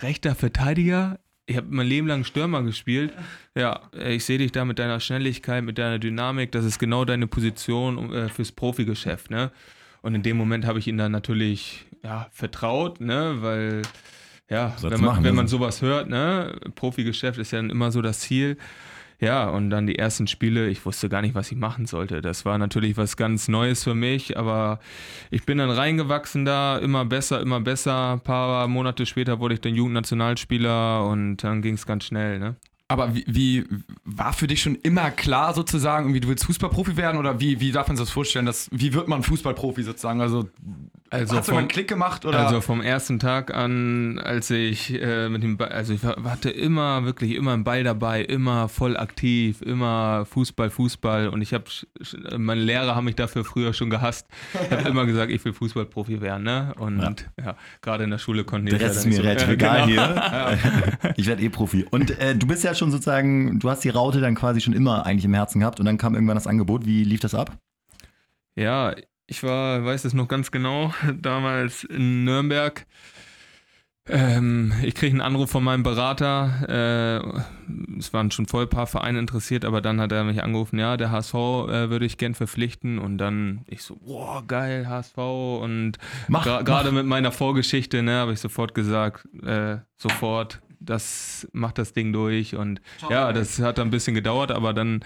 [0.00, 1.18] Rechter Verteidiger.
[1.46, 3.12] Ich habe mein Leben lang Stürmer gespielt.
[3.56, 6.52] Ja, äh, ich sehe dich da mit deiner Schnelligkeit, mit deiner Dynamik.
[6.52, 9.50] Das ist genau deine Position äh, fürs Profigeschäft, ne?
[10.02, 13.38] Und in dem Moment habe ich ihn dann natürlich ja, vertraut, ne?
[13.40, 13.82] Weil
[14.48, 15.36] ja, Soll's wenn man, machen, wenn ne?
[15.36, 16.54] man sowas hört, ne?
[16.76, 18.56] Profigeschäft ist ja dann immer so das Ziel.
[19.20, 22.22] Ja, und dann die ersten Spiele, ich wusste gar nicht, was ich machen sollte.
[22.22, 24.80] Das war natürlich was ganz Neues für mich, aber
[25.30, 28.14] ich bin dann reingewachsen da, immer besser, immer besser.
[28.14, 32.56] Ein paar Monate später wurde ich dann Jugendnationalspieler und dann ging es ganz schnell, ne?
[32.88, 33.64] Aber wie, wie
[34.04, 37.70] war für dich schon immer klar sozusagen, irgendwie du willst Fußballprofi werden oder wie, wie
[37.70, 38.46] darf man sich das vorstellen?
[38.46, 40.20] Dass, wie wird man Fußballprofi sozusagen?
[40.20, 40.48] Also,
[41.12, 42.38] Also hast du mal einen Klick gemacht oder?
[42.46, 47.04] Also vom ersten Tag an, als ich äh, mit dem Ball, also ich hatte immer,
[47.04, 51.64] wirklich immer einen Ball dabei, immer voll aktiv, immer Fußball, Fußball und ich habe,
[52.38, 54.28] meine Lehrer haben mich dafür früher schon gehasst.
[54.54, 56.74] Ich habe immer gesagt, ich will Fußballprofi werden, ne?
[56.78, 57.00] Und
[57.44, 59.48] ja, gerade in der Schule konnten die Der das Rest ja ist mir so- relativ
[59.48, 60.48] Ja, egal genau.
[60.50, 61.14] hier.
[61.16, 61.84] Ich werde eh Profi.
[61.90, 65.04] Und äh, du bist ja schon sozusagen, du hast die Raute dann quasi schon immer
[65.06, 66.86] eigentlich im Herzen gehabt und dann kam irgendwann das Angebot.
[66.86, 67.56] Wie lief das ab?
[68.54, 68.94] Ja,
[69.30, 72.84] ich war, weiß es noch ganz genau, damals in Nürnberg.
[74.08, 76.66] Ähm, ich kriege einen Anruf von meinem Berater.
[76.68, 80.80] Äh, es waren schon voll ein paar Vereine interessiert, aber dann hat er mich angerufen,
[80.80, 82.98] ja, der HSV äh, würde ich gern verpflichten.
[82.98, 85.16] Und dann ich so, boah, geil, HSV.
[85.18, 85.92] Und
[86.28, 92.12] gerade mit meiner Vorgeschichte, ne, habe ich sofort gesagt, äh, sofort das macht das Ding
[92.12, 92.56] durch.
[92.56, 95.04] Und ja, das hat dann ein bisschen gedauert, aber dann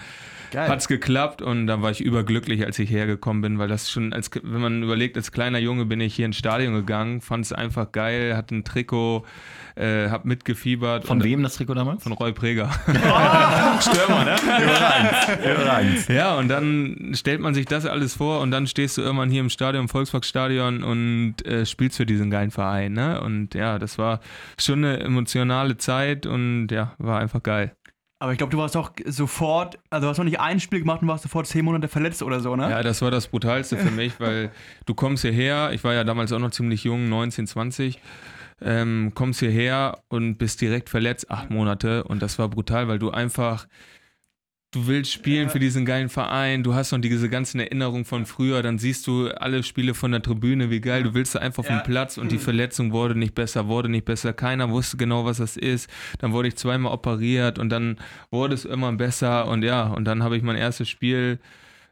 [0.55, 4.13] hat es geklappt und dann war ich überglücklich, als ich hergekommen bin, weil das schon,
[4.13, 7.53] als, wenn man überlegt, als kleiner Junge bin ich hier ins Stadion gegangen, fand es
[7.53, 9.25] einfach geil, hatte ein Trikot,
[9.75, 11.05] äh, hab mitgefiebert.
[11.05, 12.03] Von und, wem das Trikot damals?
[12.03, 12.69] Von Roy Preger.
[13.79, 14.35] Stürmer, ne?
[14.63, 15.45] Überragend.
[15.45, 16.09] Überragend.
[16.09, 19.41] Ja, und dann stellt man sich das alles vor und dann stehst du irgendwann hier
[19.41, 22.93] im Stadion, im Volksparkstadion und äh, spielst für diesen geilen Verein.
[22.93, 23.19] Ne?
[23.21, 24.19] Und ja, das war
[24.59, 27.75] schon eine emotionale Zeit und ja, war einfach geil.
[28.19, 31.01] Aber ich glaube, du warst auch sofort, also du hast noch nicht ein Spiel gemacht
[31.01, 32.69] und warst sofort zehn Monate verletzt oder so, ne?
[32.69, 34.51] Ja, das war das Brutalste für mich, weil
[34.85, 37.99] du kommst hierher, ich war ja damals auch noch ziemlich jung, 19, 20,
[38.61, 43.11] ähm, kommst hierher und bist direkt verletzt, acht Monate und das war brutal, weil du
[43.11, 43.67] einfach,
[44.71, 48.61] du willst spielen für diesen geilen Verein, du hast noch diese ganzen Erinnerungen von früher,
[48.63, 51.83] dann siehst du alle Spiele von der Tribüne, wie geil, du willst da einfach vom
[51.83, 55.57] Platz und die Verletzung wurde nicht besser, wurde nicht besser, keiner wusste genau, was das
[55.57, 55.89] ist,
[56.19, 57.97] dann wurde ich zweimal operiert und dann
[58.31, 61.39] wurde es immer besser und ja, und dann habe ich mein erstes Spiel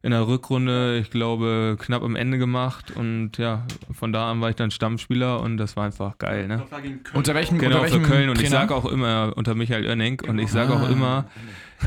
[0.04, 4.50] in der Rückrunde, ich glaube, knapp am Ende gemacht und ja, von da an war
[4.50, 6.62] ich dann Stammspieler und das war einfach geil, ne?
[7.14, 10.22] Unter welchem, Genau, unter für welchem Köln und ich sage auch immer unter Michael Oenning
[10.28, 10.84] und ich sage Ah.
[10.84, 11.26] auch immer,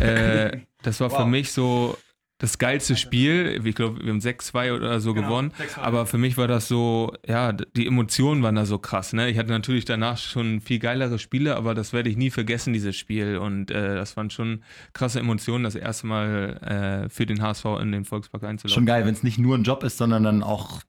[0.00, 1.96] äh, das war für mich so
[2.38, 3.60] das geilste Spiel.
[3.64, 5.52] Ich glaube, wir haben 6-2 oder so gewonnen.
[5.76, 9.14] Aber für mich war das so, ja, die Emotionen waren da so krass.
[9.14, 9.30] Ne?
[9.30, 12.94] Ich hatte natürlich danach schon viel geilere Spiele, aber das werde ich nie vergessen, dieses
[12.96, 13.38] Spiel.
[13.38, 17.92] Und äh, das waren schon krasse Emotionen, das erste Mal äh, für den HSV in
[17.92, 18.74] den Volkspark einzulaufen.
[18.74, 20.82] Schon geil, wenn es nicht nur ein Job ist, sondern dann auch,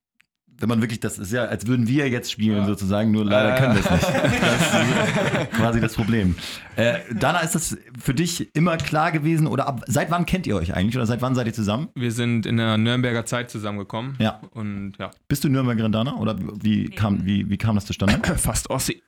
[0.59, 3.75] wenn man wirklich, das ist ja, als würden wir jetzt spielen sozusagen, nur leider können
[3.75, 4.07] wir es nicht.
[4.47, 6.35] Das ist quasi das Problem.
[6.75, 10.55] Äh, Dana, ist das für dich immer klar gewesen oder ab, seit wann kennt ihr
[10.55, 11.89] euch eigentlich oder seit wann seid ihr zusammen?
[11.95, 14.15] Wir sind in der Nürnberger Zeit zusammengekommen.
[14.19, 14.41] Ja.
[14.51, 16.15] Und ja, Bist du Nürnbergerin, Dana?
[16.17, 18.19] Oder wie kam, wie, wie kam das zustande?
[18.37, 19.01] fast Ossi.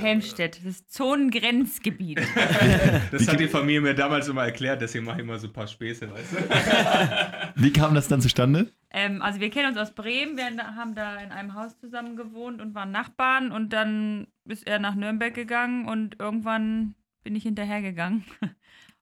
[0.00, 2.20] Helmstedt, das ist Zonengrenzgebiet.
[3.10, 5.66] Das hat die Familie mir damals immer erklärt, deswegen mache ich immer so ein paar
[5.66, 6.36] Späße, weißt du?
[7.62, 8.72] Wie kam das dann zustande?
[8.90, 12.60] Ähm, also wir kennen uns aus Bremen, wir haben da in einem Haus zusammen gewohnt
[12.60, 18.24] und waren Nachbarn und dann ist er nach Nürnberg gegangen und irgendwann bin ich hinterhergegangen.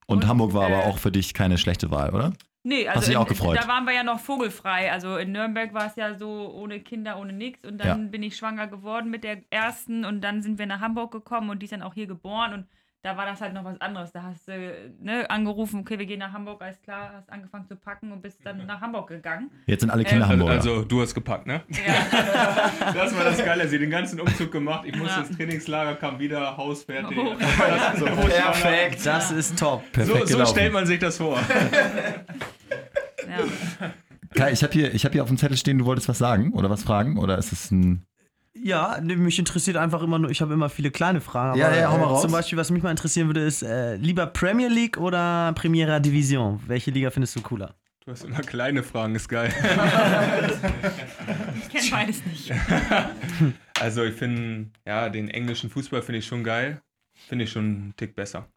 [0.07, 2.33] Und, Und, Hamburg war aber äh, auch für dich keine schlechte Wahl, oder?
[2.64, 3.59] Nee, Hast also auch in, gefreut?
[3.61, 4.92] da waren wir ja noch vogelfrei.
[4.92, 7.66] Also in Nürnberg war es ja so ohne Kinder, ohne nichts.
[7.66, 8.09] Und dann Ja.
[8.11, 11.59] bin ich schwanger geworden mit der ersten und dann sind wir nach Hamburg gekommen und
[11.61, 12.66] die ist dann auch hier geboren und
[13.03, 14.12] da war das halt noch was anderes.
[14.12, 14.53] Da hast du
[15.01, 18.38] ne, angerufen, okay, wir gehen nach Hamburg, alles klar, hast angefangen zu packen und bist
[18.45, 19.51] dann nach Hamburg gegangen.
[19.67, 20.53] Jetzt sind alle Kinder Ähm, Hamburger.
[20.53, 21.62] Also, du hast gepackt, ne?
[21.69, 23.67] Ja, Das war das Geile.
[23.69, 24.85] Sie hat den ganzen Umzug gemacht.
[24.87, 25.27] Ich musste Ja.
[25.27, 27.19] ins Trainingslager, kam wieder, Haus fertig.
[27.19, 27.35] Oh.
[27.99, 29.83] so, Perfekt, das ist top.
[29.93, 31.38] Perfekt so, so stellt man sich das vor.
[33.29, 33.91] ja.
[34.35, 36.53] Kai, ich habe hier, ich hab hier auf dem Zettel stehen, du wolltest was sagen
[36.55, 37.19] oder was fragen?
[37.19, 38.07] Oder ist es ein.
[38.55, 41.59] Ja, nee, mich interessiert einfach immer nur, ich habe immer viele kleine Fragen.
[41.59, 42.23] Ja, ja, hau mal äh, raus.
[42.23, 46.61] Zum Beispiel, was mich mal interessieren würde, ist äh, lieber Premier League oder Primera Division?
[46.67, 47.75] Welche Liga findest du cooler?
[48.05, 49.53] Du hast immer kleine Fragen, ist geil.
[51.61, 52.53] Ich kenne beides nicht.
[53.81, 56.83] Also, ich finde, ja, den englischen Fußball finde ich schon geil.
[57.29, 58.49] Finde ich schon einen Tick besser.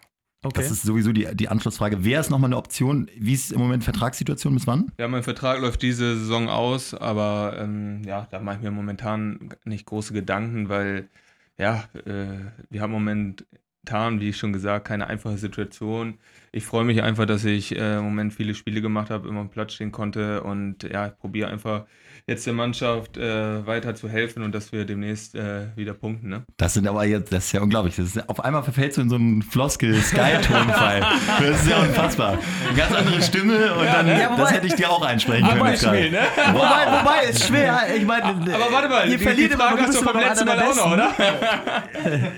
[0.45, 0.61] Okay.
[0.61, 2.03] Das ist sowieso die, die Anschlussfrage.
[2.03, 3.09] Wer ist nochmal eine Option?
[3.17, 4.91] Wie ist im Moment Vertragssituation bis wann?
[4.99, 9.49] Ja, mein Vertrag läuft diese Saison aus, aber ähm, ja, da mache ich mir momentan
[9.63, 11.09] nicht große Gedanken, weil
[11.57, 12.27] ja, äh,
[12.69, 16.19] wir haben momentan, wie ich schon gesagt, keine einfache Situation.
[16.51, 19.49] Ich freue mich einfach, dass ich äh, im Moment viele Spiele gemacht habe, immer am
[19.49, 21.85] Platz stehen konnte und ja, ich probiere einfach
[22.27, 26.29] jetzt der Mannschaft äh, weiter zu helfen und dass wir demnächst äh, wieder punkten.
[26.29, 26.41] Ne?
[26.57, 27.95] Das sind aber jetzt, das ist ja unglaublich.
[27.97, 31.05] Das ist, auf einmal verfällst du in so einen Floskel-Sky-Tonfall.
[31.39, 32.39] Das ist ja unfassbar.
[32.67, 35.65] Eine ganz andere Stimme und dann, Ja, wobei- das hätte ich dir auch einsprechen können.
[35.67, 36.09] jetzt gerade.
[36.09, 36.19] ne?
[36.53, 37.79] Wobei, wobei, ist schwer.
[37.95, 40.19] Ich meine, Aber warte mal, ihr die, verliert die immer, Frage du hast du vom
[40.19, 41.11] letzten Mal der auch noch, oder?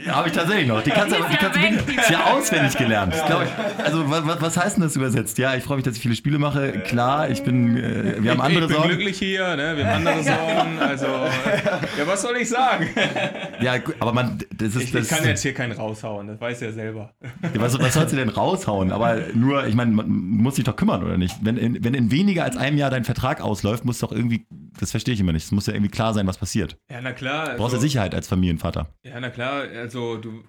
[0.05, 0.81] Ja, habe ich tatsächlich noch.
[0.81, 3.13] Die kannst du Die ja kannst du ist ja ja auswendig gelernt.
[3.15, 3.43] Ich glaub,
[3.83, 5.37] also was, was- heißt denn das übersetzt?
[5.37, 6.71] Ja, ich freue mich, dass ich viele Spiele mache.
[6.85, 8.89] Klar, ich bin, äh, wir haben andere ich bin Sorgen.
[8.89, 9.76] glücklich hier, ne?
[9.77, 10.79] Wir haben andere Sorgen.
[10.79, 12.87] Also, ja, was soll ich sagen?
[13.61, 15.03] Ja, gut, aber man, das ist Ich, das.
[15.11, 17.13] ich kann jetzt hier keinen raushauen, das weiß er selber.
[17.55, 18.91] was, was sollst du denn raushauen?
[18.91, 21.35] Aber nur, ich meine, man muss sich doch kümmern, oder nicht?
[21.41, 24.45] Wenn in, wenn in weniger als einem Jahr dein Vertrag ausläuft, muss doch irgendwie,
[24.79, 25.45] das verstehe ich immer nicht.
[25.45, 26.77] Es muss ja irgendwie klar sein, was passiert.
[26.91, 27.51] Ja, na klar.
[27.51, 28.87] Du brauchst ja also- Sicherheit als Familienvater.
[29.03, 30.43] Ja, na klar, also du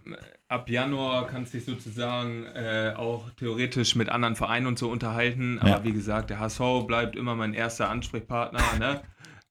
[0.50, 5.58] ab Januar kannst dich sozusagen äh, auch theoretisch mit anderen Vereinen und so unterhalten.
[5.60, 5.84] Aber Ja.
[5.84, 8.60] wie gesagt, der HSV bleibt immer mein erster Ansprechpartner.
[8.78, 9.00] Ne?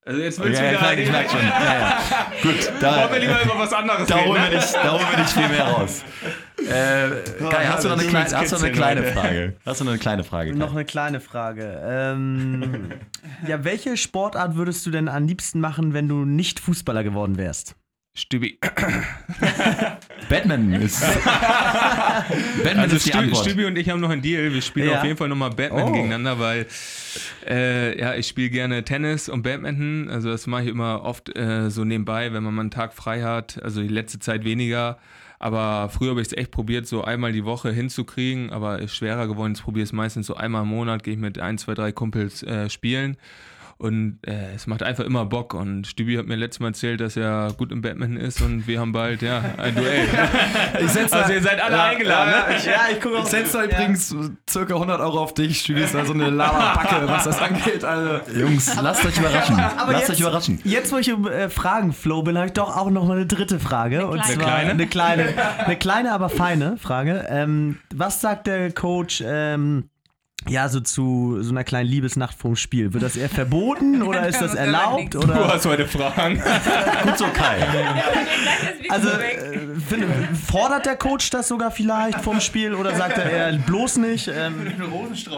[0.07, 0.97] Also jetzt willst Ja, du ja, wieder.
[1.01, 1.41] ich merke schon.
[1.41, 1.97] Ja, ja.
[2.41, 4.27] Gut, da, Wollen wir lieber über was anderes da reden.
[4.29, 4.55] holen wir Ne?
[4.55, 6.03] nicht, da holen wir nicht viel mehr raus.
[6.59, 7.09] Äh,
[7.51, 9.03] Kai, hast du noch eine, kleine, hast du eine kleine.
[9.03, 9.53] Frage?
[9.63, 10.51] Hast du noch eine kleine Frage?
[10.51, 10.57] Kai?
[10.57, 11.81] Noch eine kleine Frage.
[11.85, 12.89] Ähm,
[13.47, 17.75] ja, welche Sportart würdest du denn am liebsten machen, wenn du nicht Fußballer geworden wärst?
[18.17, 18.57] Stübi.
[20.29, 21.01] Batman ist.
[22.63, 23.45] Batman Also ist die Stü Antwort.
[23.45, 24.51] Stübi und ich haben noch einen Deal.
[24.51, 24.97] Wir spielen Ja.
[24.97, 25.91] auf jeden Fall nochmal Batman Oh.
[25.91, 26.65] gegeneinander, weil
[27.47, 30.09] äh, ja, ich spiele gerne Tennis und Badminton.
[30.09, 33.21] Also das mache ich immer oft äh, so nebenbei, wenn man mal einen Tag frei
[33.21, 33.61] hat.
[33.63, 34.97] Also die letzte Zeit weniger.
[35.39, 39.27] Aber früher habe ich es echt probiert, so einmal die Woche hinzukriegen, aber ist schwerer
[39.27, 39.53] geworden.
[39.53, 41.91] Jetzt probiere ich es meistens so einmal im Monat, gehe ich mit ein, zwei, drei
[41.91, 43.17] Kumpels äh, spielen.
[43.79, 45.53] Und äh, es macht einfach immer Bock.
[45.53, 48.79] Und Stübi hat mir letztes Mal erzählt, dass er gut im Badminton ist und wir
[48.79, 50.07] haben bald ja ein Duell.
[50.81, 52.55] Ich setze Also ihr seid alle eingeladen, ne?
[52.65, 54.15] Ja, ich gucke Ich setze da übrigens
[54.49, 57.83] circa 100 Euro auf dich, Stübi ist da so eine Lava-Backe, was das angeht.
[57.83, 58.19] Also.
[58.39, 59.59] Jungs, lasst euch überraschen.
[59.59, 60.59] Aber lasst jetzt- euch überraschen.
[60.63, 63.59] Jetzt, wo ich im äh, Fragenflow bin, habe ich doch auch noch mal eine dritte
[63.59, 64.07] Frage.
[64.07, 64.41] und kleine.
[64.41, 65.33] zwar Eine eine kleine,
[65.65, 67.25] eine kleine, aber feine Frage.
[67.29, 69.23] Ähm, was sagt der Coach?
[69.25, 69.89] Ähm,
[70.47, 72.93] ja, so zu so einer kleinen Liebesnacht vorm Spiel.
[72.93, 74.99] Wird das eher verboten oder ist das erlaubt?
[74.99, 75.15] nichts.
[75.17, 75.47] Du Oder?
[75.47, 76.35] hast heute Fragen.
[77.03, 77.57] Gut so, Kai.
[78.89, 83.97] Also äh, fordert der Coach das sogar vielleicht vom Spiel oder sagt er eher bloß
[83.97, 84.29] nicht?
[84.29, 84.71] Ähm,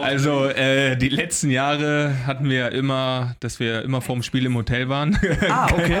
[0.00, 4.88] Also äh, die letzten Jahre hatten wir immer, dass wir immer vorm Spiel im Hotel
[4.88, 5.18] waren.
[5.48, 5.98] ah, okay.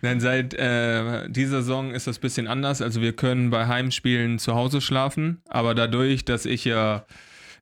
[0.00, 2.80] Nein, seit äh, dieser Saison ist das ein bisschen anders.
[2.80, 7.04] Also wir können bei Heimspielen zu Hause schlafen, aber dadurch, dass ich ja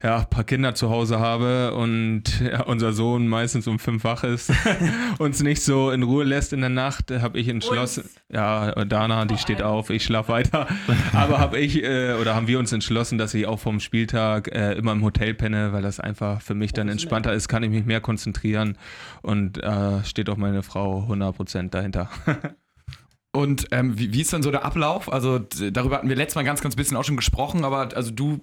[0.02, 4.24] ja, ein paar Kinder zu Hause habe und ja, unser Sohn meistens um fünf wach
[4.24, 4.52] ist,
[5.18, 9.38] uns nicht so in Ruhe lässt in der Nacht, habe ich entschlossen, ja, Dana, die
[9.38, 10.66] steht auf, ich schlafe weiter,
[11.12, 14.72] aber habe ich äh, oder haben wir uns entschlossen, dass ich auch vom Spieltag äh,
[14.72, 17.84] immer im Hotel penne, weil das einfach für mich dann entspannter ist, kann ich mich
[17.84, 18.76] mehr konzentrieren
[19.22, 22.10] und äh, steht auch meine Frau 100% dahinter.
[23.32, 25.12] Und ähm, wie, wie ist dann so der Ablauf?
[25.12, 28.40] Also darüber hatten wir letztes Mal ganz, ganz bisschen auch schon gesprochen, aber also du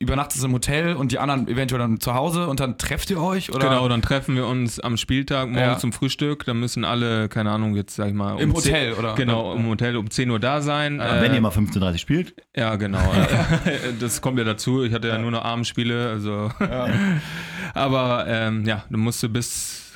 [0.00, 3.52] übernachtest im Hotel und die anderen eventuell dann zu Hause und dann trefft ihr euch?
[3.52, 3.68] Oder?
[3.68, 5.78] Genau, dann treffen wir uns am Spieltag morgens Ja.
[5.78, 6.46] zum Frühstück.
[6.46, 8.40] Dann müssen alle, keine Ahnung, jetzt sag ich mal.
[8.40, 9.14] Im um Hotel, 10, oder?
[9.14, 11.00] Genau, im Hotel um 10 Uhr da sein.
[11.00, 12.34] Äh, Wenn ihr mal 15.30 spielt.
[12.56, 13.12] Ja, genau.
[14.00, 14.82] das kommt ja dazu.
[14.84, 16.50] Ich hatte ja, nur noch Abendspiele, also.
[17.74, 19.89] Aber ähm, ja, du musst du bis.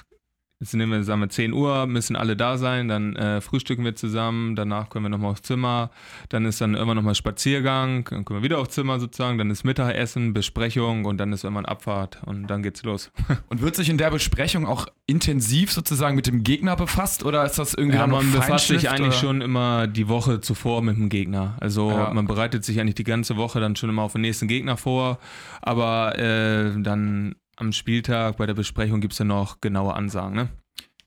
[0.60, 3.96] Jetzt nehmen wir, sagen wir 10 Uhr, müssen alle da sein, dann äh, frühstücken wir
[3.96, 5.90] zusammen, danach können wir nochmal aufs Zimmer,
[6.28, 9.64] dann ist dann irgendwann nochmal Spaziergang, dann können wir wieder aufs Zimmer sozusagen, dann ist
[9.64, 13.10] Mittagessen, Besprechung und dann ist irgendwann Abfahrt und dann geht's los.
[13.48, 17.58] Und wird sich in der Besprechung auch intensiv sozusagen mit dem Gegner befasst oder ist
[17.58, 19.12] das irgendwie Ja, dann man befasst sich eigentlich oder?
[19.18, 21.56] schon immer die Woche zuvor mit dem Gegner.
[21.60, 22.12] Also Ja.
[22.14, 25.18] man bereitet sich eigentlich die ganze Woche dann schon immer auf den nächsten Gegner vor.
[25.62, 30.34] Aber äh, dann am Spieltag bei der Besprechung gibt es dann noch genaue Ansagen.
[30.34, 30.48] Ne?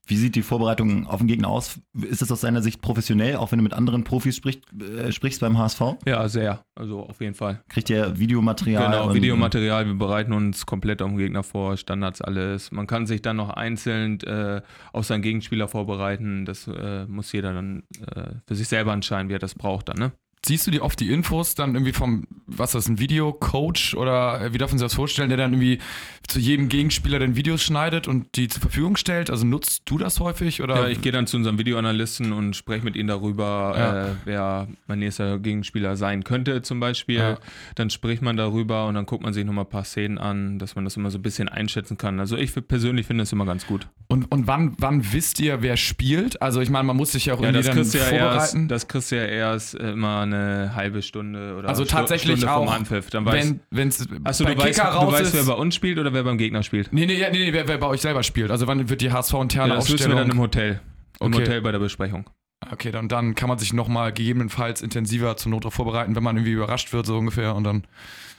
[0.10, 1.82] Wie sieht die Vorbereitung auf den Gegner aus?
[1.94, 5.42] Ist das aus deiner Sicht professionell, auch wenn du mit anderen Profis sprichst, äh, sprichst
[5.42, 5.82] beim HSV?
[6.06, 6.64] Ja, sehr.
[6.76, 7.62] Also auf jeden Fall.
[7.68, 8.86] Kriegt ihr Videomaterial?
[8.86, 9.86] genau, Videomaterial.
[9.86, 12.72] Wir bereiten uns komplett auf den Gegner vor, Standards, alles.
[12.72, 14.62] Man kann sich dann noch einzeln äh,
[14.94, 16.46] auf seinen Gegenspieler vorbereiten.
[16.46, 17.84] Das äh, muss jeder dann
[18.16, 19.98] äh, für sich selber entscheiden, wie er das braucht dann.
[19.98, 20.12] Ne?
[20.48, 24.42] Siehst du dir oft die Infos dann irgendwie vom, was ist das, ein Videocoach oder
[24.42, 25.80] äh, wie darf man sich das vorstellen, der dann irgendwie
[26.28, 29.30] zu jedem Gegenspieler dann Videos schneidet und die zur Verfügung stellt?
[29.30, 30.62] Also nutzt du das häufig?
[30.62, 30.76] Oder?
[30.76, 34.08] Ja, ich gehe dann zu unserem Videoanalysten und spreche mit ihm darüber, Ja.
[34.08, 37.18] äh, wer mein nächster Gegenspieler sein könnte zum Beispiel.
[37.18, 37.38] Ja.
[37.76, 40.76] Dann spricht man darüber und dann guckt man sich nochmal ein paar Szenen an, dass
[40.76, 42.20] man das immer so ein bisschen einschätzen kann.
[42.20, 43.88] Also ich persönlich finde das immer ganz gut.
[44.08, 46.42] Und, und wann, wann wisst ihr, wer spielt?
[46.42, 48.20] Also ich meine, man muss sich ja auch Ja, irgendwie das dann ja erst,
[48.54, 48.68] vorbereiten.
[48.70, 50.37] das kriegst du ja erst äh, immer eine
[50.76, 53.10] halbe Stunde oder Also Stu- tatsächlich Stunde vom auch, Anpfiff.
[53.10, 56.00] Dann weißt, wenn wenn's achso, du weißt, Kicker du raus weißt, wer bei uns spielt
[56.00, 56.92] oder wer beim Gegner spielt.
[56.94, 58.52] Nee, nee, nee, nee wer, wer bei euch selber spielt.
[58.52, 60.18] Also wann wird die HSV-interne Ja, das wissen wir Aufstellung?
[60.18, 60.80] dann im Hotel.
[61.20, 61.42] Im Okay.
[61.42, 62.30] Hotel bei der Besprechung.
[62.72, 66.54] Okay, dann, dann kann man sich nochmal gegebenenfalls intensiver zur Not vorbereiten, wenn man irgendwie
[66.54, 67.84] überrascht wird, so ungefähr, und dann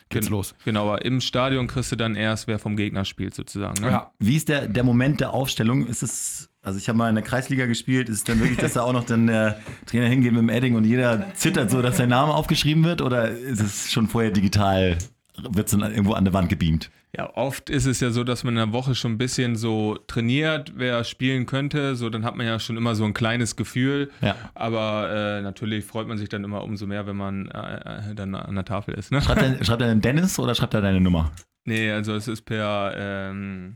[0.09, 0.55] geht's Gen- los.
[0.65, 3.81] Genau, aber im Stadion kriegst du dann erst, wer vom Gegner spielt sozusagen.
[3.83, 3.91] Ne?
[3.91, 4.11] Ja.
[4.19, 5.87] Wie ist der, der Moment der Aufstellung?
[5.87, 8.75] Ist es, also ich habe mal in der Kreisliga gespielt, ist es dann wirklich, dass
[8.75, 11.97] da auch noch dann der Trainer hingeht mit dem Edding und jeder zittert so, dass
[11.97, 13.01] sein Name aufgeschrieben wird?
[13.01, 14.99] Oder ist es schon vorher digital,
[15.37, 16.91] wird es dann irgendwo an der Wand gebeamt?
[17.17, 19.97] Ja, oft ist es ja so, dass man in der Woche schon ein bisschen so
[20.07, 21.97] trainiert, wer spielen könnte.
[21.97, 24.11] So, dann hat man ja schon immer so ein kleines Gefühl.
[24.21, 24.37] Ja.
[24.55, 28.35] Aber äh, natürlich freut man sich dann immer umso mehr, wenn man äh, äh, dann
[28.35, 29.11] an der Tafel ist.
[29.11, 29.23] Ne?
[29.23, 31.33] Schreibt er, schreibt er denn Dennis oder schreibt er deine Nummer?
[31.65, 33.75] Nee, also es ist per ähm,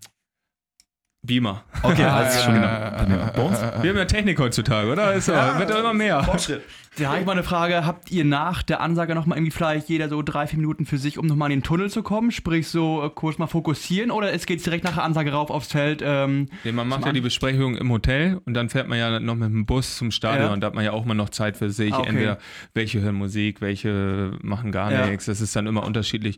[1.24, 1.62] Beamer.
[1.82, 3.14] Okay, Ah, alles ja, schon ja, genau.
[3.14, 3.60] ja, ja, Bei uns?
[3.60, 3.82] ja, ja.
[3.82, 5.12] Wir haben ja Technik heutzutage, oder?
[5.14, 6.26] Ist so, wird doch immer mehr.
[6.98, 7.86] Da habe ich mal eine Frage.
[7.86, 11.16] Habt ihr nach der Ansage nochmal irgendwie vielleicht jeder so drei, vier Minuten für sich,
[11.16, 12.30] um nochmal in den Tunnel zu kommen?
[12.30, 15.72] Sprich, so äh, kurz mal fokussieren oder es geht direkt nach der Ansage rauf aufs
[15.72, 16.02] Feld?
[16.04, 19.36] Ähm, Nee, man macht ja die Besprechung im Hotel und dann fährt man ja noch
[19.36, 20.52] mit dem Bus zum Stadion Ja.
[20.52, 21.94] und da hat man ja auch mal noch Zeit für sich.
[21.94, 22.08] Ah, okay.
[22.10, 22.38] Entweder
[22.74, 25.06] welche hören Musik, welche machen gar Ja.
[25.06, 25.24] nichts.
[25.24, 26.36] Das ist dann immer unterschiedlich.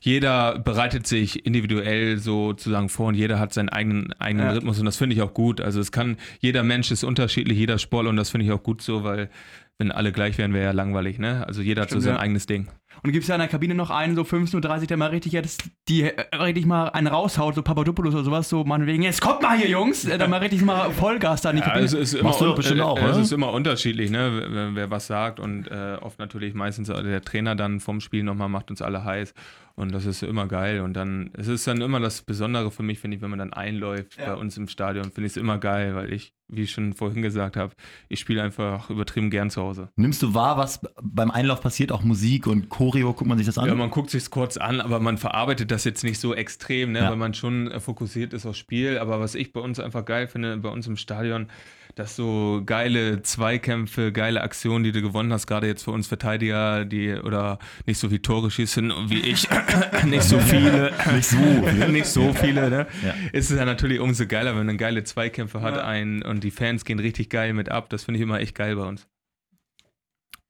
[0.00, 4.52] Jeder bereitet sich individuell sozusagen vor und jeder hat seinen eigenen, eigenen Ja.
[4.52, 5.60] Rhythmus und das finde ich auch gut.
[5.60, 8.82] Also es kann, jeder Mensch ist unterschiedlich, jeder Sportler und das finde ich auch gut
[8.82, 9.30] so, weil
[9.78, 11.46] wenn alle gleich wären, wäre ja langweilig, ne?
[11.46, 12.20] Also jeder hat so Stimmt, sein ja.
[12.20, 12.68] eigenes Ding.
[13.02, 15.32] und gibt es ja in der Kabine noch einen, so 15.30 Uhr, der mal richtig
[15.32, 19.42] jetzt, die äh, richtig mal einen raushaut, so Papadopoulos oder sowas, so meinetwegen, jetzt kommt
[19.42, 21.84] mal hier, Jungs, äh, dann mal richtig mal Vollgas da in die Ja, Kabine.
[21.84, 24.44] es ist immer, Machst un- bestimmt äh, auch, Es ist immer unterschiedlich, ne?
[24.48, 28.48] wer, wer was sagt und äh, oft natürlich meistens der Trainer dann vom Spiel nochmal
[28.48, 29.34] macht uns alle heiß
[29.76, 32.98] und das ist immer geil und dann, es ist dann immer das Besondere für mich,
[32.98, 35.94] finde ich, wenn man dann einläuft bei uns im Stadion, finde ich es immer geil,
[35.94, 37.74] weil ich, wie ich schon vorhin gesagt habe,
[38.08, 39.90] ich spiele einfach übertrieben gern zu Hause.
[39.96, 41.92] Nimmst du wahr, was beim Einlauf passiert?
[41.92, 43.68] Auch Musik und Choreo, guckt man sich das an?
[43.68, 47.00] Ja, man guckt sich kurz an, aber man verarbeitet das jetzt nicht so extrem, ne?
[47.00, 47.10] Ja.
[47.10, 48.98] weil man schon äh, fokussiert ist aufs Spiel.
[48.98, 51.48] Aber was ich bei uns einfach geil finde, bei uns im Stadion,
[51.96, 56.84] dass so geile Zweikämpfe, geile Aktionen, die du gewonnen hast, gerade jetzt für uns Verteidiger,
[56.84, 59.48] die oder nicht so viel Tore schießen wie ich,
[60.04, 61.36] nicht so viele, Nicht so.
[61.90, 62.86] nicht so viele, ne?
[63.04, 63.14] Ja.
[63.32, 66.84] Ist es ja natürlich umso geiler, wenn man geile Zweikämpfe hat ein, und die Fans
[66.84, 67.88] gehen richtig geil mit ab.
[67.88, 69.08] Das finde ich immer echt geil bei uns.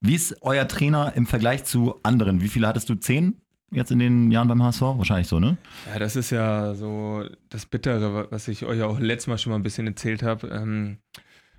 [0.01, 2.41] Wie ist euer Trainer im Vergleich zu anderen?
[2.43, 2.97] Wie viele hattest du?
[2.97, 3.41] Zehn
[3.73, 4.81] jetzt in den Jahren beim HSV?
[4.83, 5.57] Wahrscheinlich so, ne?
[5.93, 9.51] Ja, das ist ja so das Bittere, wa- was ich euch auch letztes Mal schon
[9.51, 10.49] mal ein bisschen erzählt habe.
[10.49, 10.99] Ähm,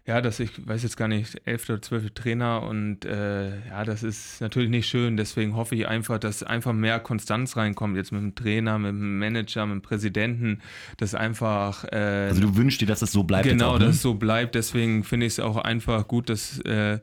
[0.07, 4.03] ja, dass ich weiß jetzt gar nicht, elf oder zwölf Trainer und äh, ja, das
[4.03, 5.17] ist natürlich nicht schön.
[5.17, 9.19] Deswegen hoffe ich einfach, dass einfach mehr Konstanz reinkommt, jetzt mit dem Trainer, mit dem
[9.19, 10.61] Manager, mit dem Präsidenten,
[10.95, 13.49] dass einfach äh, Also du wünschst dir, dass es so bleibt.
[13.49, 13.87] genau, auch, ne?
[13.87, 14.55] dass es so bleibt.
[14.55, 16.99] Deswegen finde ich es auch einfach gut, dass äh,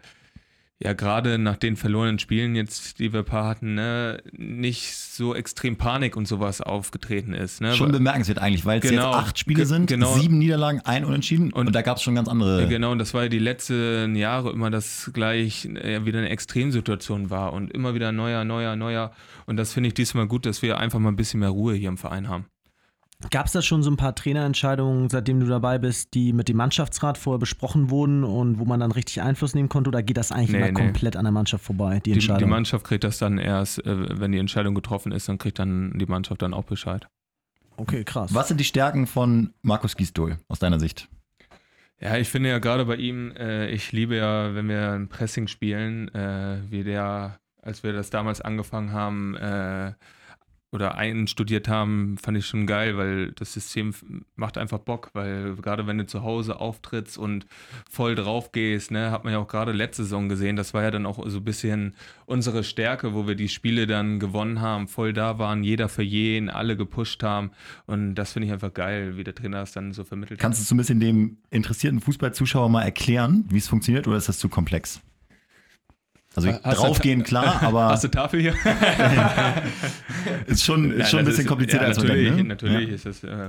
[0.83, 5.35] ja gerade nach den verlorenen Spielen jetzt, die wir ein paar hatten, ne, nicht so
[5.35, 7.61] extrem Panik und sowas aufgetreten ist.
[7.61, 7.75] Ne?
[7.75, 9.07] Schon bemerkenswert eigentlich, weil es Genau.
[9.13, 10.13] jetzt acht Spiele sind, genau.
[10.15, 12.63] sieben Niederlagen, ein Unentschieden und, Und- da gab es schon ganz andere.
[12.63, 16.31] Ja, Genau, und das war ja die letzten Jahre immer das gleich äh, wieder eine
[16.31, 19.13] Extremsituation war und immer wieder neuer, neuer, neuer.
[19.47, 21.89] Und das finde ich diesmal gut, dass wir einfach mal ein bisschen mehr Ruhe hier
[21.89, 22.47] im Verein haben.
[23.31, 26.57] Gab es da schon so ein paar Trainerentscheidungen, seitdem du dabei bist, die mit dem
[26.57, 29.89] Mannschaftsrat vorher besprochen wurden und wo man dann richtig Einfluss nehmen konnte?
[29.89, 30.73] Oder geht das eigentlich Nee, immer nee.
[30.85, 32.39] komplett an der Mannschaft vorbei, die Die, Entscheidung?
[32.39, 35.93] die Mannschaft kriegt das dann erst, äh, wenn die Entscheidung getroffen ist, dann kriegt dann
[35.99, 37.09] die Mannschaft dann auch Bescheid.
[37.77, 38.33] okay, krass.
[38.35, 41.09] Was sind die Stärken von Markus Gisdol aus deiner Sicht?
[42.01, 45.49] Ja, ich finde ja gerade bei ihm, äh, ich liebe ja, wenn wir ein Pressing
[45.49, 49.93] spielen, äh, wie der, als wir das damals angefangen haben äh,
[50.75, 53.95] oder einstudiert haben, fand ich schon geil, weil das System
[54.35, 57.47] macht einfach Bock, weil gerade wenn du zu Hause auftrittst und
[57.89, 60.91] voll drauf gehst, ne, hat man ja auch gerade letzte Saison gesehen, das war ja
[60.91, 61.95] dann auch so ein bisschen
[62.27, 66.51] unsere Stärke, wo wir die Spiele dann gewonnen haben, voll da waren, jeder für jeden,
[66.51, 67.53] alle gepusht haben
[67.87, 70.43] und das finde ich einfach geil, wie der Trainer das dann so vermittelt hat.
[70.43, 74.29] Kannst du so ein bisschen dem interessierten Fußballzuschauer mal erklären, wie es funktioniert oder ist
[74.29, 75.01] das zu komplex?
[76.37, 78.55] Also Hast du- draufgehen, klar, aber Hast du Tafel hier?
[80.47, 82.43] ist schon, ist Nein, schon ein bisschen komplizierter ja, als man natürlich, denkt.
[82.43, 82.49] Ne?
[82.49, 82.95] Natürlich Ja.
[82.95, 83.49] ist das, äh,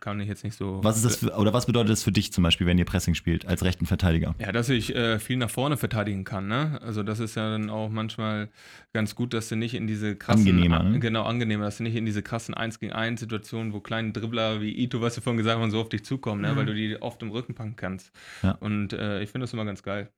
[0.00, 0.80] kann ich jetzt nicht so.
[0.82, 3.14] Was ist das für, oder was bedeutet das für dich zum Beispiel, wenn ihr Pressing
[3.14, 4.34] spielt, als rechten Verteidiger?
[4.38, 6.78] Ja, dass ich äh, viel nach vorne verteidigen kann, ne?
[6.82, 8.48] Also das ist ja dann auch manchmal
[8.92, 10.98] ganz gut, dass du nicht in diese krassen, Angenehmer, ne?
[10.98, 14.60] genau angenehmer, dass du nicht in diese krassen 1 gegen 1 Situationen, wo kleine Dribbler
[14.60, 16.54] wie Ito, was du vorhin gesagt hast, so auf dich zukommen, ne?
[16.56, 18.10] Weil du die oft im Rücken packen kannst.
[18.42, 18.52] Ja.
[18.60, 20.10] Und äh, ich finde das immer ganz geil.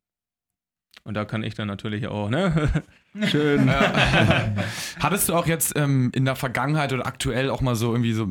[1.02, 2.70] Und da kann ich dann natürlich auch, ne?
[3.30, 3.70] Schön.
[5.00, 8.28] Hattest du auch jetzt ähm, in der Vergangenheit oder aktuell auch mal so irgendwie so,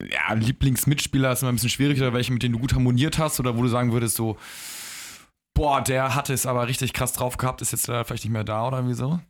[0.00, 3.40] ja, Lieblingsmitspieler, ist immer ein bisschen schwierig, oder welche, mit denen du gut harmoniert hast
[3.40, 4.38] oder wo du sagen würdest, so,
[5.52, 8.44] boah, der hatte es aber richtig krass drauf gehabt, ist jetzt leider vielleicht nicht mehr
[8.44, 9.20] da oder irgendwie so?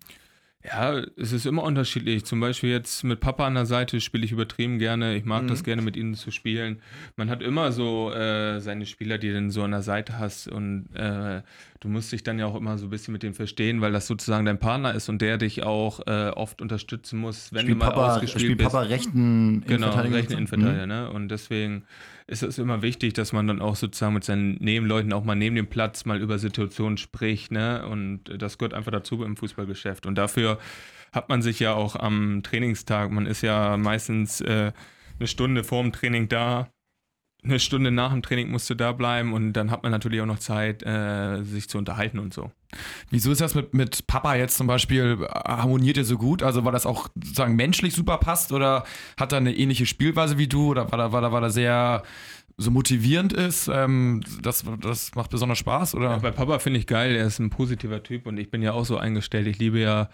[0.65, 2.25] Ja, es ist immer unterschiedlich.
[2.25, 5.17] Zum Beispiel jetzt mit Papa an der Seite spiele ich übertrieben gerne.
[5.17, 6.81] Ich mag das gerne mit ihnen zu spielen.
[7.17, 10.47] Man hat immer so äh, seine Spieler, die du dann so an der Seite hast
[10.47, 11.43] und äh,
[11.81, 14.07] du musst dich dann ja auch immer so ein bisschen mit dem verstehen, weil das
[14.07, 17.85] sozusagen dein Partner ist und der dich auch äh, oft unterstützen muss, wenn Spielt du
[17.85, 18.71] mal Papa, ausgespielt spielt bist.
[18.71, 20.17] Papa rechten Genau, Innenverteidiger?
[20.17, 21.11] rechten Innenverteidiger, ne?
[21.11, 21.83] Und deswegen
[22.27, 25.57] ist es immer wichtig, dass man dann auch sozusagen mit seinen Nebenleuten auch mal neben
[25.57, 27.87] dem Platz mal über Situationen spricht, ne?
[27.87, 30.07] Und das gehört einfach dazu im Fußballgeschäft.
[30.07, 30.59] Und dafür
[31.13, 34.73] hat man sich ja auch am Trainingstag, man ist ja meistens äh,
[35.19, 36.69] eine Stunde vor dem Training da,
[37.45, 40.27] eine Stunde nach dem Training musst du da bleiben und dann hat man natürlich auch
[40.27, 42.53] noch Zeit, äh, sich zu unterhalten und so.
[43.11, 46.43] Wieso ist das mit, mit Papa jetzt zum Beispiel, äh, harmoniert ihr so gut?
[46.43, 48.85] Also war das auch sozusagen menschlich super passt oder
[49.19, 52.03] hat er eine ähnliche Spielweise wie du oder war da, war da, war da sehr
[52.59, 56.11] so motivierend ist, ähm, das, das macht besonders Spaß, oder?
[56.11, 58.73] Ja, bei Papa finde ich geil, er ist ein positiver Typ und ich bin ja
[58.73, 59.47] auch so eingestellt.
[59.47, 60.11] Ich liebe ja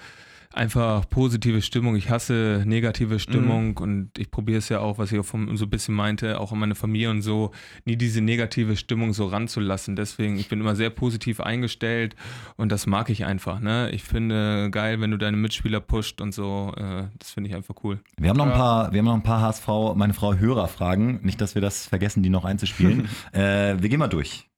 [0.52, 1.94] einfach positive Stimmung.
[1.96, 3.76] Ich hasse negative Stimmung Mhm.
[3.76, 6.52] und ich probiere es ja auch, was ich auch vom, so ein bisschen meinte, auch
[6.52, 7.52] in meine Familie und so,
[7.84, 9.94] nie diese negative Stimmung so ranzulassen.
[9.94, 12.16] Deswegen, ich bin immer sehr positiv eingestellt
[12.56, 13.60] und das mag ich einfach.
[13.60, 13.90] Ne?
[13.92, 16.72] Ich finde geil, wenn du deine Mitspieler pusht und so.
[16.76, 18.00] Äh, das finde ich einfach cool.
[18.18, 21.20] Wir haben noch ein paar, wir haben noch ein paar HSV, meine Frau Hörerfragen.
[21.22, 23.08] Nicht, dass wir das vergessen, die noch einzuspielen.
[23.32, 24.48] äh, wir gehen mal durch.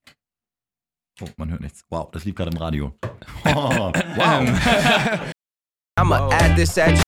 [1.23, 1.85] Oh, man hört nichts.
[1.91, 2.95] Wow, das lief gerade im Radio.
[3.45, 5.31] Oh, wow.
[6.01, 7.03] I'ma add this at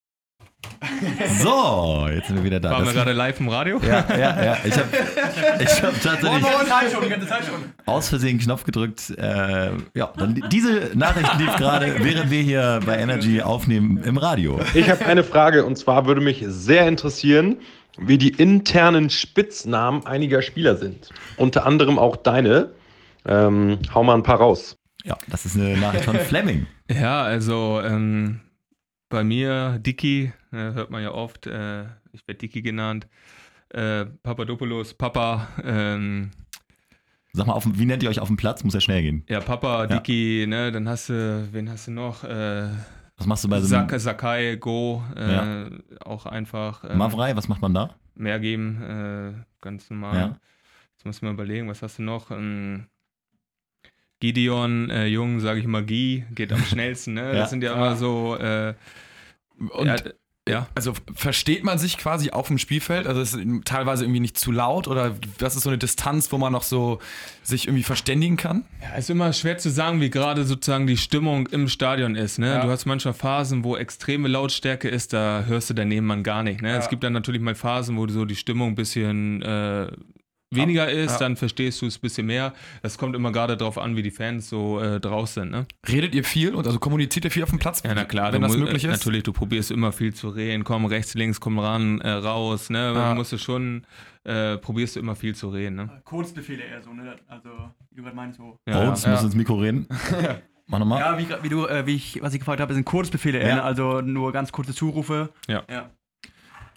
[1.41, 2.73] So, jetzt sind wir wieder da.
[2.73, 3.81] Waren wir gerade live im Radio?
[3.83, 4.59] ja, ja, ja.
[4.65, 4.89] Ich habe
[5.61, 7.73] ich hab tatsächlich Zeit schon, die ganze Zeit schon.
[7.87, 9.09] aus Versehen Knopf gedrückt.
[9.17, 14.61] Äh, ja, dann, diese Nachricht lief gerade, während wir hier bei Energy aufnehmen im Radio.
[14.75, 17.57] Ich habe eine Frage und zwar würde mich sehr interessieren,
[17.97, 21.09] wie die internen Spitznamen einiger Spieler sind.
[21.39, 22.73] Unter anderem auch deine.
[23.25, 24.77] Ähm, hau mal ein paar raus.
[25.03, 26.67] Ja, das ist eine Nachricht von Fleming.
[26.91, 28.41] Ja, also ähm,
[29.13, 31.83] bei mir, Dicky, äh, hört man ja oft, äh,
[32.13, 33.07] ich werde Dicky genannt,
[33.69, 36.31] äh, Papadopoulos, Papa, ähm,
[37.35, 38.63] Sag mal, auf, wie nennt ihr euch auf dem Platz?
[38.63, 39.25] Muss ja schnell gehen.
[39.29, 39.87] ja, Papa, Ja.
[39.87, 42.25] Dicky, ne, dann hast du, wen hast du noch?
[42.25, 42.69] Äh,
[43.17, 45.67] Was machst du bei so Sak Sakai, Go, äh, Ja.
[46.05, 47.35] auch einfach ähm, Mavrei?
[47.37, 47.95] Was macht man da?
[48.15, 49.33] mehr geben, äh,
[49.63, 50.15] ganz normal.
[50.17, 50.37] Ja.
[50.93, 52.31] Jetzt muss man überlegen, was hast du noch?
[52.31, 52.87] Ähm,
[54.23, 57.23] Gideon, äh, Jung, sage ich mal, Guy, geht am schnellsten, ne?
[57.33, 57.33] Ja.
[57.33, 58.75] Das sind ja immer so, äh,
[59.59, 59.97] Und ja,
[60.49, 60.69] ja.
[60.77, 63.09] also versteht man sich quasi auf dem Spielfeld?
[63.09, 66.39] Also ist es teilweise irgendwie nicht zu laut oder das ist so eine Distanz, wo
[66.39, 67.01] man noch so
[67.43, 68.65] sich irgendwie verständigen kann?
[68.81, 72.39] Ja, ist immer schwer zu sagen, wie gerade sozusagen die Stimmung im Stadion ist.
[72.39, 72.47] Ne?
[72.47, 72.65] Ja.
[72.65, 76.63] Du hast manchmal Phasen, wo extreme Lautstärke ist, da hörst du deinen Nebenmann gar nicht.
[76.63, 76.77] Ne?
[76.77, 79.89] Es gibt dann natürlich mal Phasen, wo so die Stimmung ein bisschen äh,
[80.55, 81.19] weniger ist, Ja.
[81.19, 82.53] dann verstehst du es ein bisschen mehr.
[82.83, 85.51] Das kommt immer gerade darauf an, wie die Fans so äh, draus sind.
[85.51, 85.67] Ne?
[85.89, 87.83] Redet ihr viel und also kommuniziert ihr viel auf dem Platz?
[87.85, 88.91] Ja, na klar, wenn das mu- möglich ist.
[88.91, 90.65] Natürlich, du probierst immer viel zu reden.
[90.65, 92.71] Komm rechts, links, komm ran, äh, raus.
[92.71, 92.93] Ne?
[92.95, 93.11] Ja.
[93.11, 93.87] Du musst du schon,
[94.25, 95.77] äh, probierst du immer viel zu reden.
[95.77, 96.03] Ne?
[96.05, 97.17] Kurzbefehle eher so, ne?
[97.29, 97.49] Also,
[97.91, 98.57] wie du gerade meinst, so.
[98.69, 99.87] Ja, oh, jetzt musst du ins Mikro reden.
[100.69, 101.01] Mach nochmal.
[101.01, 103.55] Ja, wie, wie du, äh, wie ich, was ich gefragt habe, sind Kurzbefehle eher, Ja.
[103.57, 103.63] ne?
[103.65, 105.31] Also nur ganz kurze Zurufe.
[105.49, 105.65] Ja.
[105.69, 105.91] ja.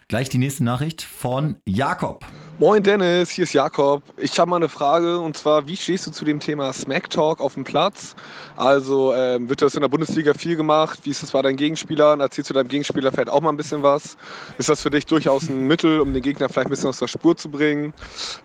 [0.08, 2.26] Gleich die nächste Nachricht von Jakob.
[2.58, 4.02] Moin Dennis, hier ist Jakob.
[4.16, 7.42] Ich habe mal eine Frage und zwar, wie stehst du zu dem Thema Smack Talk
[7.42, 8.16] auf dem Platz?
[8.56, 11.00] Also ähm, wird das in der Bundesliga viel gemacht?
[11.04, 12.22] Wie ist das bei deinen Gegenspielern?
[12.22, 14.16] Erzählst du deinem Gegenspieler vielleicht auch mal ein bisschen was?
[14.58, 17.10] Ist das für dich durchaus ein Mittel, um den Gegner vielleicht ein bisschen aus der
[17.10, 17.94] Spur zu bringen?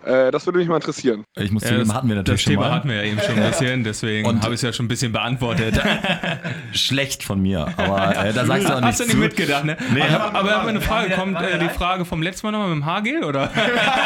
[0.03, 1.23] Äh, das würde mich mal interessieren.
[1.37, 2.75] Ich muss Ja, zugeben, das- hatten wir natürlich Das schon Thema mal.
[2.75, 4.89] hatten wir ja eben schon ein bisschen, deswegen Und- habe ich es ja schon ein
[4.89, 5.79] bisschen beantwortet.
[6.73, 9.17] Schlecht von mir, aber äh, da sagst du auch nichts Hast du nicht zu.
[9.19, 9.77] mitgedacht, ne?
[9.93, 12.67] Nee, aber, aber ich habe eine Frage, kommt äh, die Frage vom letzten Mal nochmal
[12.67, 13.49] mit dem Haargel, oder?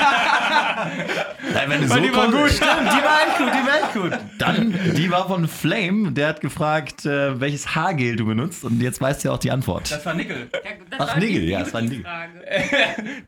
[1.53, 2.49] Nein, wenn du so die war gut.
[2.51, 4.11] Stimmt, die war echt gut, die war echt gut.
[4.39, 8.99] Dann, die war von Flame, der hat gefragt, äh, welches Haargel du benutzt und jetzt
[9.01, 9.91] weißt du ja auch die Antwort.
[9.91, 10.49] Das war Nickel.
[10.97, 12.05] Ach, Nigel, ja, es war ein Nigel.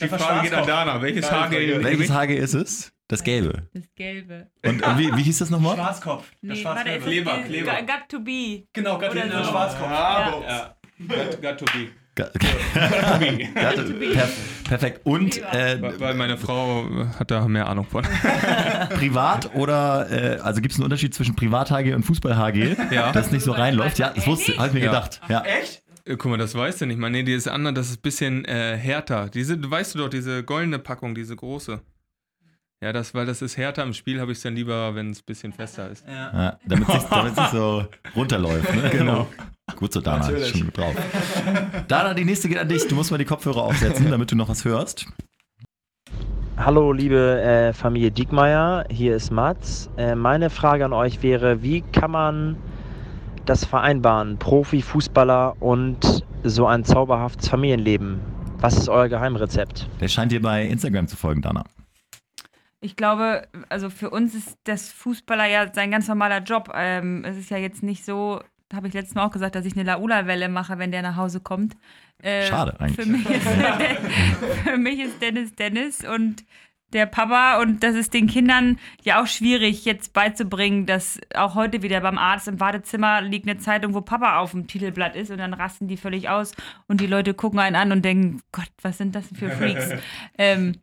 [0.01, 1.01] Die Frage geht an Dana.
[1.01, 1.83] Welches Haargel?
[1.83, 2.91] Welches Haargel ist es?
[3.09, 3.63] Das gelbe.
[3.73, 4.47] Das Gelbe.
[4.65, 5.75] Und, und wie, wie hieß das nochmal?
[5.75, 6.25] Schwarzkopf.
[6.29, 6.99] Das Nee, ist Schwarzgelbe.
[6.99, 7.71] das Kleber, die- Kleber.
[7.83, 8.63] Got to be.
[8.73, 9.49] Genau, Oder genau, so.
[9.51, 9.89] Schwarzkopf.
[9.89, 10.75] Ja.
[11.07, 11.87] Got, got to be.
[14.67, 15.01] Perfekt.
[15.05, 16.85] Und äh, Weil meine Frau
[17.19, 18.03] hat da mehr Ahnung von.
[18.89, 23.11] privat oder, äh, also gibt es einen Unterschied zwischen Privat-HG und Fußball-HG, Ja.
[23.11, 23.99] das nicht so reinläuft?
[23.99, 24.85] Ja, das wusste habe ich mir Ja.
[24.87, 25.21] gedacht.
[25.29, 25.41] Ja.
[25.43, 25.83] Echt?
[26.05, 26.97] Äh, Guck mal, das weißt du nicht.
[26.99, 29.29] Man, nee, die ist anders, das ist ein bisschen äh, härter.
[29.29, 31.81] Diese, weißt du doch, diese goldene Packung, diese große.
[32.83, 35.21] Ja, das, weil das ist härter im Spiel, habe ich es dann lieber, wenn es
[35.21, 36.05] ein bisschen fester ist.
[36.07, 36.31] Ja.
[36.43, 38.75] Ja, damit es nicht so runterläuft.
[38.75, 38.89] Ne?
[38.91, 39.27] Genau.
[39.77, 40.95] Gut so, Dana, ist schon gut drauf.
[41.87, 42.87] Dana, die nächste geht an dich.
[42.87, 45.05] Du musst mal die Kopfhörer aufsetzen, damit du noch was hörst.
[46.57, 49.91] Hallo liebe äh, Familie Diekmeyer, hier ist Mats.
[49.95, 52.57] Äh, meine Frage an euch wäre, wie kann man
[53.45, 58.19] das vereinbaren, Profifußballer und so ein zauberhaftes Familienleben?
[58.57, 59.87] Was ist euer Geheimrezept?
[60.01, 61.63] Der scheint dir bei Instagram zu folgen, Dana.
[62.81, 66.71] Ich glaube, also für uns ist das Fußballer ja sein ganz normaler Job.
[66.73, 68.41] Ähm, es ist ja jetzt nicht so,
[68.73, 71.39] habe ich letztes Mal auch gesagt, dass ich eine Laula-Welle mache, wenn der nach Hause
[71.39, 71.77] kommt.
[72.19, 72.95] Äh, Schade eigentlich.
[72.95, 73.47] Für mich, ist,
[74.63, 76.43] für mich ist Dennis Dennis und
[76.93, 81.81] der Papa und das ist den Kindern ja auch schwierig jetzt beizubringen, dass auch heute
[81.81, 85.37] wieder beim Arzt im Wartezimmer liegt eine Zeitung, wo Papa auf dem Titelblatt ist und
[85.37, 86.53] dann rasten die völlig aus
[86.87, 89.91] und die Leute gucken einen an und denken, Gott, was sind das denn für Freaks?
[90.37, 90.75] ähm,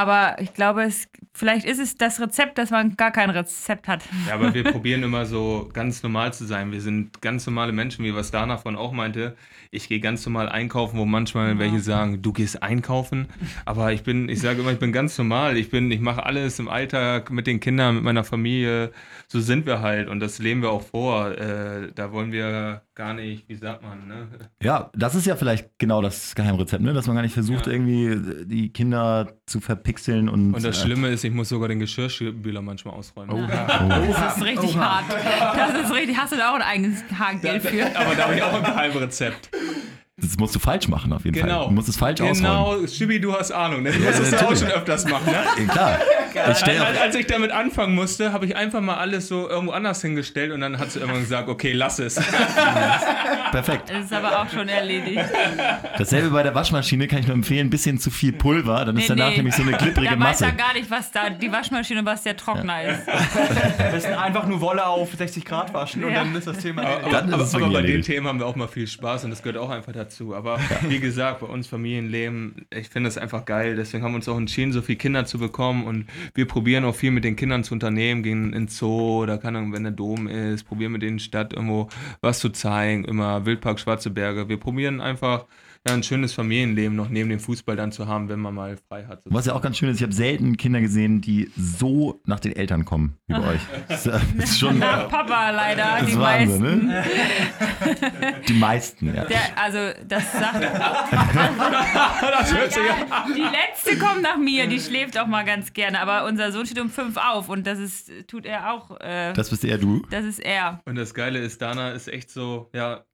[0.00, 4.04] Aber ich glaube, es, vielleicht ist es das Rezept, dass man gar kein Rezept hat.
[4.28, 6.70] Ja, aber wir probieren immer so ganz normal zu sein.
[6.70, 9.36] Wir sind ganz normale Menschen, wie was Dana von auch meinte.
[9.72, 13.26] Ich gehe ganz normal einkaufen, wo manchmal welche sagen, du gehst einkaufen.
[13.64, 15.56] Aber ich bin, ich sage immer, ich bin ganz normal.
[15.56, 18.92] Ich bin, ich mache alles im Alltag mit den Kindern, mit meiner Familie.
[19.30, 21.32] So sind wir halt und das leben wir auch vor.
[21.36, 24.26] Äh, da wollen wir gar nicht, wie sagt man, ne?
[24.62, 26.94] Ja, das ist ja vielleicht genau das Geheimrezept, ne?
[26.94, 27.72] dass man gar nicht versucht, Ja.
[27.74, 30.54] irgendwie die Kinder zu verpixeln und.
[30.54, 33.46] Und das äh, Schlimme ist, ich muss sogar den Geschirrspüler manchmal ausräumen.
[34.18, 35.04] Das ist richtig hart.
[35.10, 36.16] Das ist richtig.
[36.16, 37.84] Hast du da auch ein eigenes Haargeld für?
[38.00, 39.50] Aber da habe ich auch ein Geheimrezept.
[40.20, 41.58] Das musst du falsch machen, auf jeden Genau.
[41.60, 41.68] Fall.
[41.68, 42.40] Du musst es falsch ausräumen.
[42.80, 43.82] Genau, Schibi, du hast Ahnung.
[43.84, 43.92] Ne?
[43.92, 44.58] Du musst es ja auch natürlich.
[44.60, 45.32] schon öfters machen, ne?
[45.66, 45.98] Ja, Klar.
[46.50, 49.72] Ich stell Als, als ich damit anfangen musste, habe ich einfach mal alles so irgendwo
[49.72, 52.14] anders hingestellt und dann hat sie irgendwann gesagt, okay, lass es.
[53.50, 53.90] perfekt.
[53.90, 55.24] Das ist aber auch schon erledigt.
[55.96, 57.66] Dasselbe bei der Waschmaschine kann ich nur empfehlen.
[57.68, 59.36] Ein bisschen zu viel Pulver, dann ist Nee, danach nee.
[59.38, 60.44] nämlich so eine klipprige Da weiß Masse.
[60.46, 63.08] er gar nicht, was da die Waschmaschine, was der Trockner ist.
[63.08, 66.20] Am besten einfach nur Wolle auf 60 Grad waschen und Ja.
[66.24, 67.12] dann ist das Thema Aber, erledigt.
[67.14, 68.06] Dann ist aber, es aber wirklich bei den erledigt.
[68.08, 70.34] Themen haben wir auch mal viel Spaß und das gehört auch einfach dazu.
[70.34, 70.58] Aber
[70.88, 73.76] wie gesagt, bei uns Familienleben, ich finde es einfach geil.
[73.76, 76.94] Deswegen haben wir uns auch entschieden, so viele Kinder zu bekommen und wir probieren auch
[76.94, 80.64] viel mit den Kindern zu unternehmen, gehen ins Zoo oder kann wenn der Dom ist,
[80.64, 81.88] probieren mit denen Stadt irgendwo
[82.20, 84.48] was zu zeigen, immer Wildpark Schwarze Berge.
[84.48, 85.46] Wir probieren einfach
[85.86, 89.04] ja, ein schönes Familienleben noch neben dem Fußball dann zu haben, wenn man mal frei
[89.06, 89.22] hat.
[89.26, 92.54] Was ja auch ganz schön ist, ich habe selten Kinder gesehen, die so nach den
[92.56, 93.60] Eltern kommen wie bei euch.
[93.88, 96.86] Das ist, schon Nach Papa leider, das die Wahnsinn, meisten.
[96.86, 97.04] ne?
[98.48, 99.24] Die meisten, ja.
[99.24, 100.62] Der, also, das sagt.
[100.62, 106.00] das hört sich Ja, die letzte kommt nach mir, die schläft auch mal ganz gerne.
[106.00, 108.98] Aber unser Sohn steht um fünf auf und das ist, tut er auch.
[109.00, 110.02] Äh, Das bist eher du.
[110.10, 110.80] das ist er.
[110.84, 113.04] Und das Geile ist, Dana ist echt so, ja,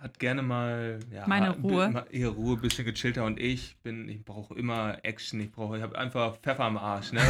[0.00, 1.90] hat gerne mal ja, Meine Ruhe.
[1.90, 5.82] mal ihre Ruhe, bisschen gechillter und ich bin, ich brauche immer Action, ich brauche, ich
[5.82, 7.20] habe einfach Pfeffer am Arsch, ne?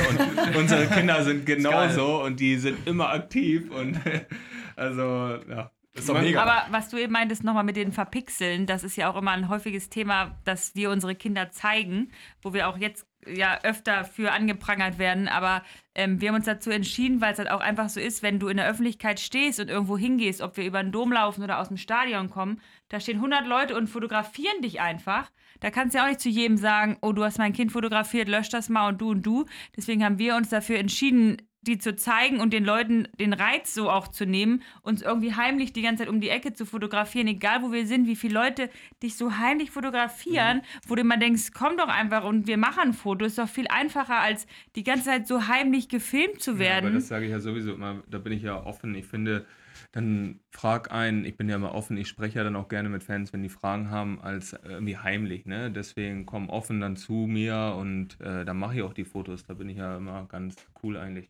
[0.47, 3.99] Und unsere Kinder sind genauso und die sind immer aktiv und
[4.77, 5.71] also ja.
[5.95, 6.41] Ist doch mega.
[6.43, 9.49] Aber was du eben meintest, nochmal mit den Verpixeln, das ist ja auch immer ein
[9.49, 12.13] häufiges Thema, dass wir unsere Kinder zeigen,
[12.43, 15.29] wo wir auch jetzt ja öfter für angeprangert werden.
[15.29, 15.63] Aber
[15.95, 18.49] ähm, wir haben uns dazu entschieden, weil es halt auch einfach so ist, wenn du
[18.49, 21.69] in der Öffentlichkeit stehst und irgendwo hingehst, ob wir über den Dom laufen oder aus
[21.69, 25.31] dem Stadion kommen, da stehen 100 Leute und fotografieren dich einfach.
[25.59, 28.29] Da kannst du ja auch nicht zu jedem sagen, oh, du hast mein Kind fotografiert,
[28.29, 29.47] lösch das mal und du und du.
[29.77, 33.91] Deswegen haben wir uns dafür entschieden, die zu zeigen und den Leuten den Reiz so
[33.91, 37.63] auch zu nehmen, uns irgendwie heimlich die ganze Zeit um die Ecke zu fotografieren, egal
[37.63, 38.71] wo wir sind, wie viele Leute
[39.03, 42.93] dich so heimlich fotografieren, wo du immer denkst, komm doch einfach und wir machen ein
[42.95, 43.25] Foto.
[43.25, 44.47] Ist doch viel einfacher, als
[44.77, 46.87] die ganze Zeit so heimlich gefilmt zu Ja, werden.
[46.87, 48.95] aber das sage ich ja sowieso immer, da bin ich ja offen.
[48.95, 49.45] Ich finde,
[49.93, 53.03] dann frag einen, ich bin ja immer offen, ich spreche ja dann auch gerne mit
[53.03, 55.71] Fans, wenn die Fragen haben, als irgendwie heimlich, ne?
[55.71, 59.45] Deswegen komm offen dann zu mir und äh, dann mache ich auch die Fotos.
[59.45, 61.29] Da bin ich ja immer ganz cool eigentlich.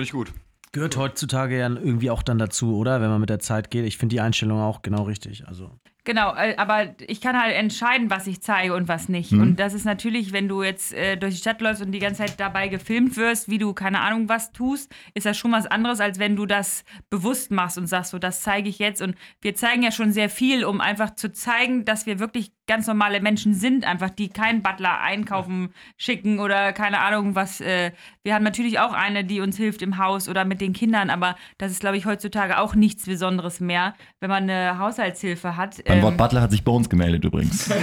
[0.00, 0.32] Finde ich gut.
[0.72, 3.02] Gehört heutzutage ja irgendwie auch dann dazu, oder?
[3.02, 3.84] Wenn man mit der Zeit geht.
[3.84, 5.46] Ich finde die Einstellung auch genau richtig.
[5.46, 5.78] Also.
[6.04, 9.32] Genau, äh, aber ich kann halt entscheiden, was ich zeige und was nicht.
[9.32, 9.42] Mhm.
[9.42, 12.24] Und das ist natürlich, wenn du jetzt äh, durch die Stadt läufst und die ganze
[12.24, 16.00] Zeit dabei gefilmt wirst, wie du keine Ahnung was tust, ist das schon was anderes,
[16.00, 19.02] als wenn du das bewusst machst und sagst, so, das zeige ich jetzt.
[19.02, 22.86] Und wir zeigen ja schon sehr viel, um einfach zu zeigen, dass wir wirklich ganz
[22.86, 27.60] normale Menschen sind, einfach die keinen Butler einkaufen schicken oder keine Ahnung was.
[27.60, 27.90] Äh,
[28.22, 31.34] wir haben natürlich auch eine, die uns hilft im Haus oder mit den Kindern, aber
[31.58, 35.80] das ist, glaube ich, heutzutage auch nichts Besonderes mehr, wenn man eine Haushaltshilfe hat.
[35.90, 37.68] Beim Ähm, Wort Butler hat sich bei uns gemeldet übrigens.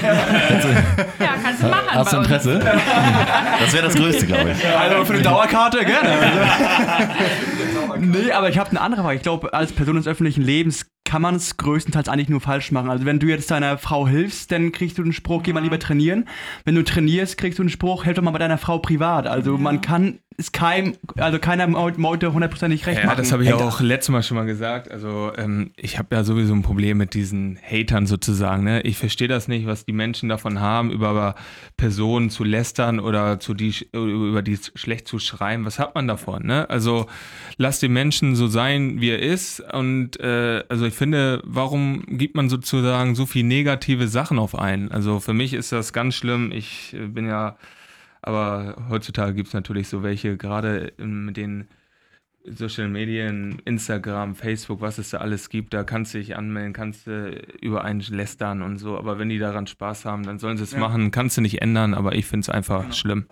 [1.19, 1.83] Ja, kannst du machen.
[1.89, 2.17] Hast du.
[2.17, 2.59] Interesse?
[3.59, 4.65] Das wäre das Größte, glaube ich.
[4.67, 6.09] Also für eine Dauerkarte gerne.
[7.99, 9.15] nee, aber ich habe eine andere Frage.
[9.17, 12.89] Ich glaube, als Person des öffentlichen Lebens kann man es größtenteils eigentlich nur falsch machen.
[12.89, 15.79] Also wenn du jetzt deiner Frau hilfst, dann kriegst du den Spruch, geh mal lieber
[15.79, 16.25] trainieren.
[16.65, 19.25] Wenn du trainierst, kriegst du den Spruch, helf doch mal bei deiner Frau privat.
[19.27, 23.17] Also man kann es keinem, also keiner Meute hundertprozentig recht Ja, machen.
[23.17, 24.91] das habe ich ja auch letztes Mal schon mal gesagt.
[24.91, 28.63] Also ähm, ich habe ja sowieso ein Problem mit diesen Hatern sozusagen.
[28.63, 28.81] Ne?
[28.81, 31.33] Ich verstehe das nicht, was die Menschen davon haben, über
[31.75, 35.65] Personen zu lästern oder zu die, über die schlecht zu schreiben.
[35.65, 36.45] Was hat man davon?
[36.45, 36.69] Ne?
[36.69, 37.07] Also
[37.57, 39.59] lass den Menschen so sein, wie er ist.
[39.73, 44.91] Und äh, also ich finde, warum gibt man sozusagen so viel negative Sachen auf einen?
[44.91, 46.51] Also für mich ist das ganz schlimm.
[46.51, 47.57] Ich äh, bin ja,
[48.21, 51.67] aber heutzutage gibt es natürlich so welche, gerade mit den
[52.49, 57.05] Social Medien, Instagram, Facebook, was es da alles gibt, da kannst du dich anmelden, kannst
[57.07, 57.29] du
[57.61, 58.97] über einen lästern und so.
[58.97, 60.79] Aber wenn die daran Spaß haben, dann sollen sie es Ja.
[60.79, 61.11] machen.
[61.11, 63.25] Kannst du nicht ändern, aber ich finde es einfach schlimm.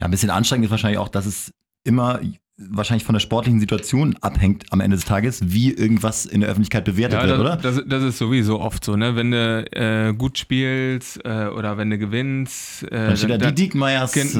[0.00, 1.52] Ja, ein bisschen anstrengend ist wahrscheinlich auch, dass es
[1.84, 2.20] immer
[2.56, 6.84] wahrscheinlich von der sportlichen Situation abhängt am Ende des Tages, wie irgendwas in der Öffentlichkeit
[6.84, 7.56] bewertet Ja, wird, das, oder?
[7.56, 9.16] Das, das ist sowieso oft so, ne?
[9.16, 13.36] Wenn du äh, gut spielst äh, oder wenn du gewinnst, äh, Dann steht da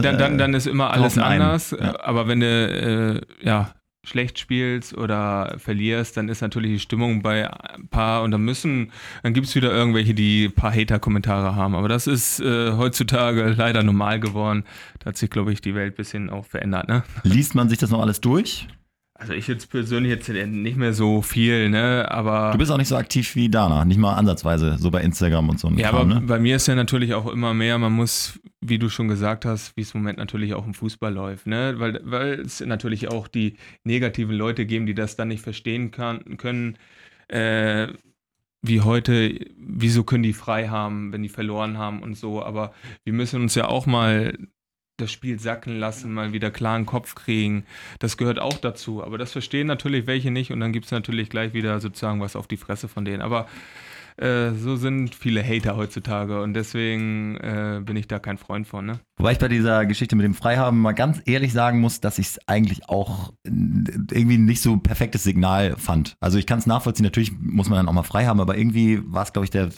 [0.03, 1.77] dann, dann, dann ist immer alles anders.
[1.79, 2.01] Ja.
[2.01, 7.51] Aber wenn du äh, ja, schlecht spielst oder verlierst, dann ist natürlich die Stimmung bei
[7.51, 8.93] ein paar und dann müssen,
[9.23, 11.75] dann gibt es wieder irgendwelche, die ein paar Hater-Kommentare haben.
[11.75, 14.65] Aber das ist äh, heutzutage leider normal geworden.
[15.01, 17.03] Da hat sich, glaube ich, die Welt ein bisschen auch verändert, ne?
[17.23, 18.69] Liest man sich das noch alles durch?
[19.25, 22.07] Also ich jetzt persönlich jetzt nicht mehr so viel, ne?
[22.11, 25.49] Aber Du bist auch nicht so aktiv wie Dana, nicht mal ansatzweise, so bei Instagram
[25.49, 25.71] und so.
[25.71, 26.27] Ja, Kram, aber ne?
[26.27, 29.75] bei mir ist ja natürlich auch immer mehr, man muss, wie du schon gesagt hast,
[29.79, 31.75] wie es im Moment natürlich auch im Fußball läuft, ne?
[31.79, 36.37] Weil, weil es natürlich auch die negativen Leute geben, die das dann nicht verstehen kann,
[36.37, 36.77] können,
[37.29, 37.89] äh,
[38.61, 43.15] wie heute, wieso können die frei haben, wenn die verloren haben und so, aber wir
[43.15, 44.37] müssen uns ja auch mal
[44.97, 47.65] das Spiel sacken lassen, mal wieder klaren Kopf kriegen.
[47.99, 49.03] Das gehört auch dazu.
[49.03, 52.37] Aber das verstehen natürlich welche nicht und dann gibt es natürlich gleich wieder sozusagen was
[52.37, 53.23] auf die Fresse von denen.
[53.23, 53.47] Aber
[54.17, 58.87] äh, so sind viele Hater heutzutage und deswegen äh, bin ich da kein Freund von.
[58.87, 59.01] Ne?
[59.17, 62.29] Wobei ich bei dieser Geschichte mit dem Freihaben mal ganz ehrlich sagen muss, dass ich
[62.29, 66.17] es eigentlich auch irgendwie nicht so perfektes Signal fand.
[66.21, 69.01] Also ich kann es nachvollziehen, natürlich muss man dann auch mal frei haben, aber irgendwie
[69.05, 69.71] war es, glaube ich, der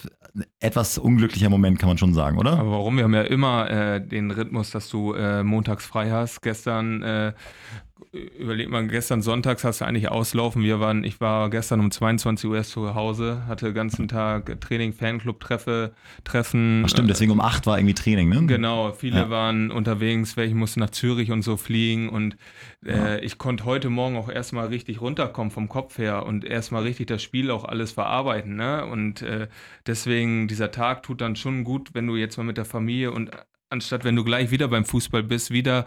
[0.60, 2.58] etwas unglücklicher Moment, kann man schon sagen, oder?
[2.58, 2.96] Aber warum?
[2.96, 6.42] Wir haben ja immer äh, den Rhythmus, dass du äh, montags frei hast.
[6.42, 7.32] Gestern, äh,
[8.38, 10.62] überleg mal, gestern sonntags hast du eigentlich auslaufen.
[10.62, 14.60] Wir waren, ich war gestern um 22 Uhr erst zu Hause, hatte den ganzen Tag
[14.60, 15.92] Training, Fanclub, Treffe,
[16.24, 16.82] Treffen.
[16.84, 18.46] Ach stimmt, deswegen um 8 war irgendwie Training, ne?
[18.46, 19.30] Genau, viele Ja.
[19.30, 22.36] waren unterwegs, welche mussten nach Zürich und so fliegen und
[22.84, 27.06] äh, ich konnte heute Morgen auch erstmal richtig runterkommen vom Kopf her und erstmal richtig
[27.06, 28.56] das Spiel auch alles verarbeiten.
[28.56, 28.84] Ne?
[28.86, 29.48] Und äh,
[29.86, 33.30] deswegen, dieser Tag tut dann schon gut, wenn du jetzt mal mit der Familie und
[33.70, 35.84] anstatt wenn du gleich wieder beim Fußball bist, wieder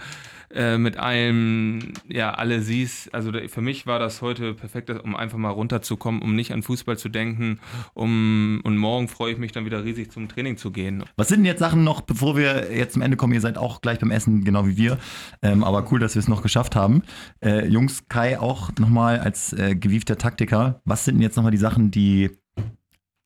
[0.51, 3.13] äh, mit allem, ja, alle siehst.
[3.13, 6.97] Also für mich war das heute perfekt, um einfach mal runterzukommen, um nicht an Fußball
[6.97, 7.59] zu denken.
[7.93, 11.03] Um, und morgen freue ich mich dann wieder riesig zum Training zu gehen.
[11.17, 13.33] Was sind denn jetzt Sachen noch, bevor wir jetzt zum Ende kommen?
[13.33, 14.97] Ihr seid auch gleich beim Essen, genau wie wir.
[15.41, 17.03] Ähm, aber cool, dass wir es noch geschafft haben.
[17.43, 20.81] Äh, Jungs, Kai auch nochmal als äh, gewiefter Taktiker.
[20.83, 22.31] Was sind denn jetzt nochmal die Sachen, die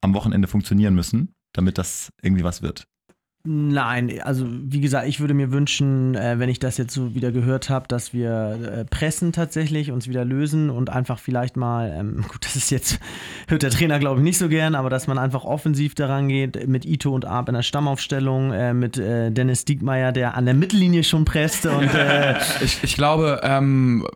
[0.02, 2.88] am Wochenende funktionieren müssen, damit das irgendwie was wird?
[3.46, 7.34] Nein, also wie gesagt, ich würde mir wünschen, äh, wenn ich das jetzt so wieder
[7.34, 12.22] gehört habe, dass wir äh, pressen tatsächlich, uns wieder lösen und einfach vielleicht mal, ähm,
[12.32, 13.00] gut, das ist jetzt,
[13.50, 16.70] hört der Trainer glaube ich nicht so gern, aber dass man einfach offensiv daran geht,
[16.70, 20.54] mit Ito und Arp in der Stammaufstellung, äh, mit äh, Dennis Diekmeyer, der an der
[20.54, 24.08] Mittellinie schon presste und äh, Ich, ich glaube, ähm,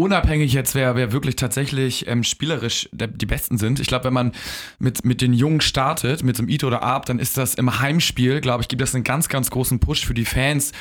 [0.00, 4.14] unabhängig jetzt, wer, wer wirklich tatsächlich ähm, spielerisch der, die Besten sind, ich glaube, wenn
[4.14, 4.32] man
[4.78, 7.80] mit, mit den Jungen startet, mit so einem Ito oder Arp, dann ist das im
[7.80, 10.72] Heimspiel, glaube ich, gibt das einen ganz, ganz großen Push für die Fans.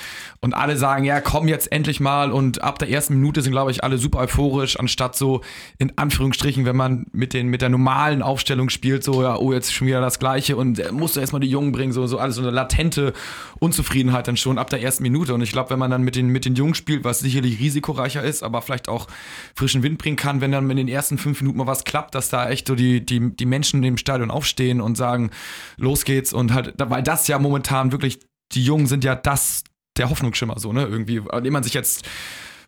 [0.41, 2.31] Und alle sagen, ja, komm jetzt endlich mal.
[2.31, 5.41] Und ab der ersten Minute sind, glaube ich, alle super euphorisch, anstatt so
[5.77, 9.73] in Anführungsstrichen, wenn man mit, den, mit der normalen Aufstellung spielt, so, ja, oh, jetzt
[9.73, 12.35] schon wieder das Gleiche und äh, musst du erstmal die Jungen bringen, so, so alles
[12.35, 13.13] so eine latente
[13.59, 15.33] Unzufriedenheit dann schon ab der ersten Minute.
[15.33, 18.23] Und ich glaube, wenn man dann mit den, mit den Jungen spielt, was sicherlich risikoreicher
[18.23, 19.08] ist, aber vielleicht auch
[19.55, 22.29] frischen Wind bringen kann, wenn dann in den ersten fünf Minuten mal was klappt, dass
[22.29, 25.31] da echt so die, die, die Menschen im Stadion aufstehen und sagen,
[25.77, 28.19] los geht's und halt, weil das ja momentan wirklich,
[28.53, 29.63] die Jungen sind ja das,
[29.97, 32.07] der Hoffnungsschimmer so, ne, irgendwie, an dem man sich jetzt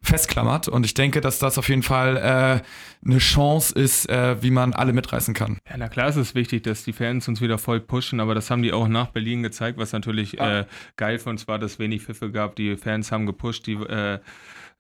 [0.04, 4.50] festklammert und ich denke, dass das auf jeden Fall äh, eine Chance ist, äh, wie
[4.50, 5.60] man alle mitreißen kann.
[5.70, 8.50] Ja, na klar ist es wichtig, dass die Fans uns wieder voll pushen, aber das
[8.50, 10.66] haben die auch nach Berlin gezeigt, was natürlich äh,
[10.98, 12.56] geil für uns war, dass es wenig Pfiffe gab.
[12.56, 13.78] Die Fans haben gepusht, die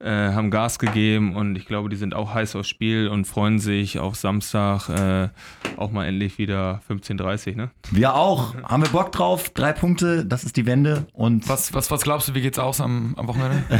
[0.03, 3.59] äh, haben Gas gegeben und ich glaube, die sind auch heiß aufs Spiel und freuen
[3.59, 5.29] sich auf Samstag äh,
[5.77, 7.71] auch mal endlich wieder 15.30 ne?
[7.91, 8.55] Wir auch.
[8.63, 9.49] Haben wir Bock drauf?
[9.49, 11.05] Drei Punkte, das ist die Wende.
[11.13, 13.63] Und Was, was, was glaubst du, wie geht's aus am, am Wochenende?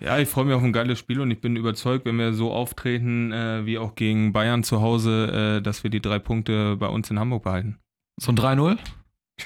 [0.00, 2.52] Ja, ich freue mich auf ein geiles Spiel und ich bin überzeugt, wenn wir so
[2.52, 6.88] auftreten äh, wie auch gegen Bayern zu Hause, äh, dass wir die drei Punkte bei
[6.88, 7.78] uns in Hamburg behalten.
[8.20, 8.76] So ein 3-0?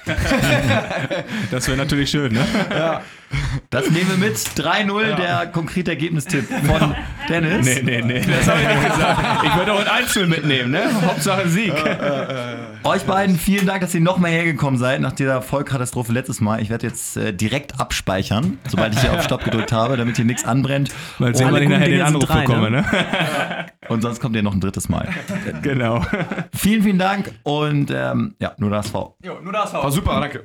[1.51, 3.01] Das wäre natürlich schön, ne?
[3.71, 4.37] Das nehmen wir mit.
[4.37, 6.95] 3-0, der konkrete Ergebnistipp von
[7.29, 7.67] Dennis.
[7.67, 9.45] Nee, nee, nee, das habe ich nicht gesagt.
[9.45, 10.83] Ich würde auch ein Einzel mitnehmen, ne?
[11.07, 11.73] Hauptsache Sieg.
[12.85, 16.63] Euch beiden vielen Dank, dass ihr nochmal hergekommen seid nach dieser Vollkatastrophe letztes Mal.
[16.63, 20.25] Ich werde jetzt äh, direkt abspeichern, sobald ich hier auf Stopp gedrückt habe, damit hier
[20.25, 20.91] nichts anbrennt.
[21.19, 22.85] Mal sehen, Und- wann ich nachher den Dinge Anruf drei, bekomme, ne?
[23.89, 25.09] Und sonst kommt ihr noch ein drittes Mal.
[25.63, 26.05] Genau.
[26.55, 29.17] Vielen, vielen Dank und ähm, ja, nur das V.
[29.23, 30.45] War super, danke.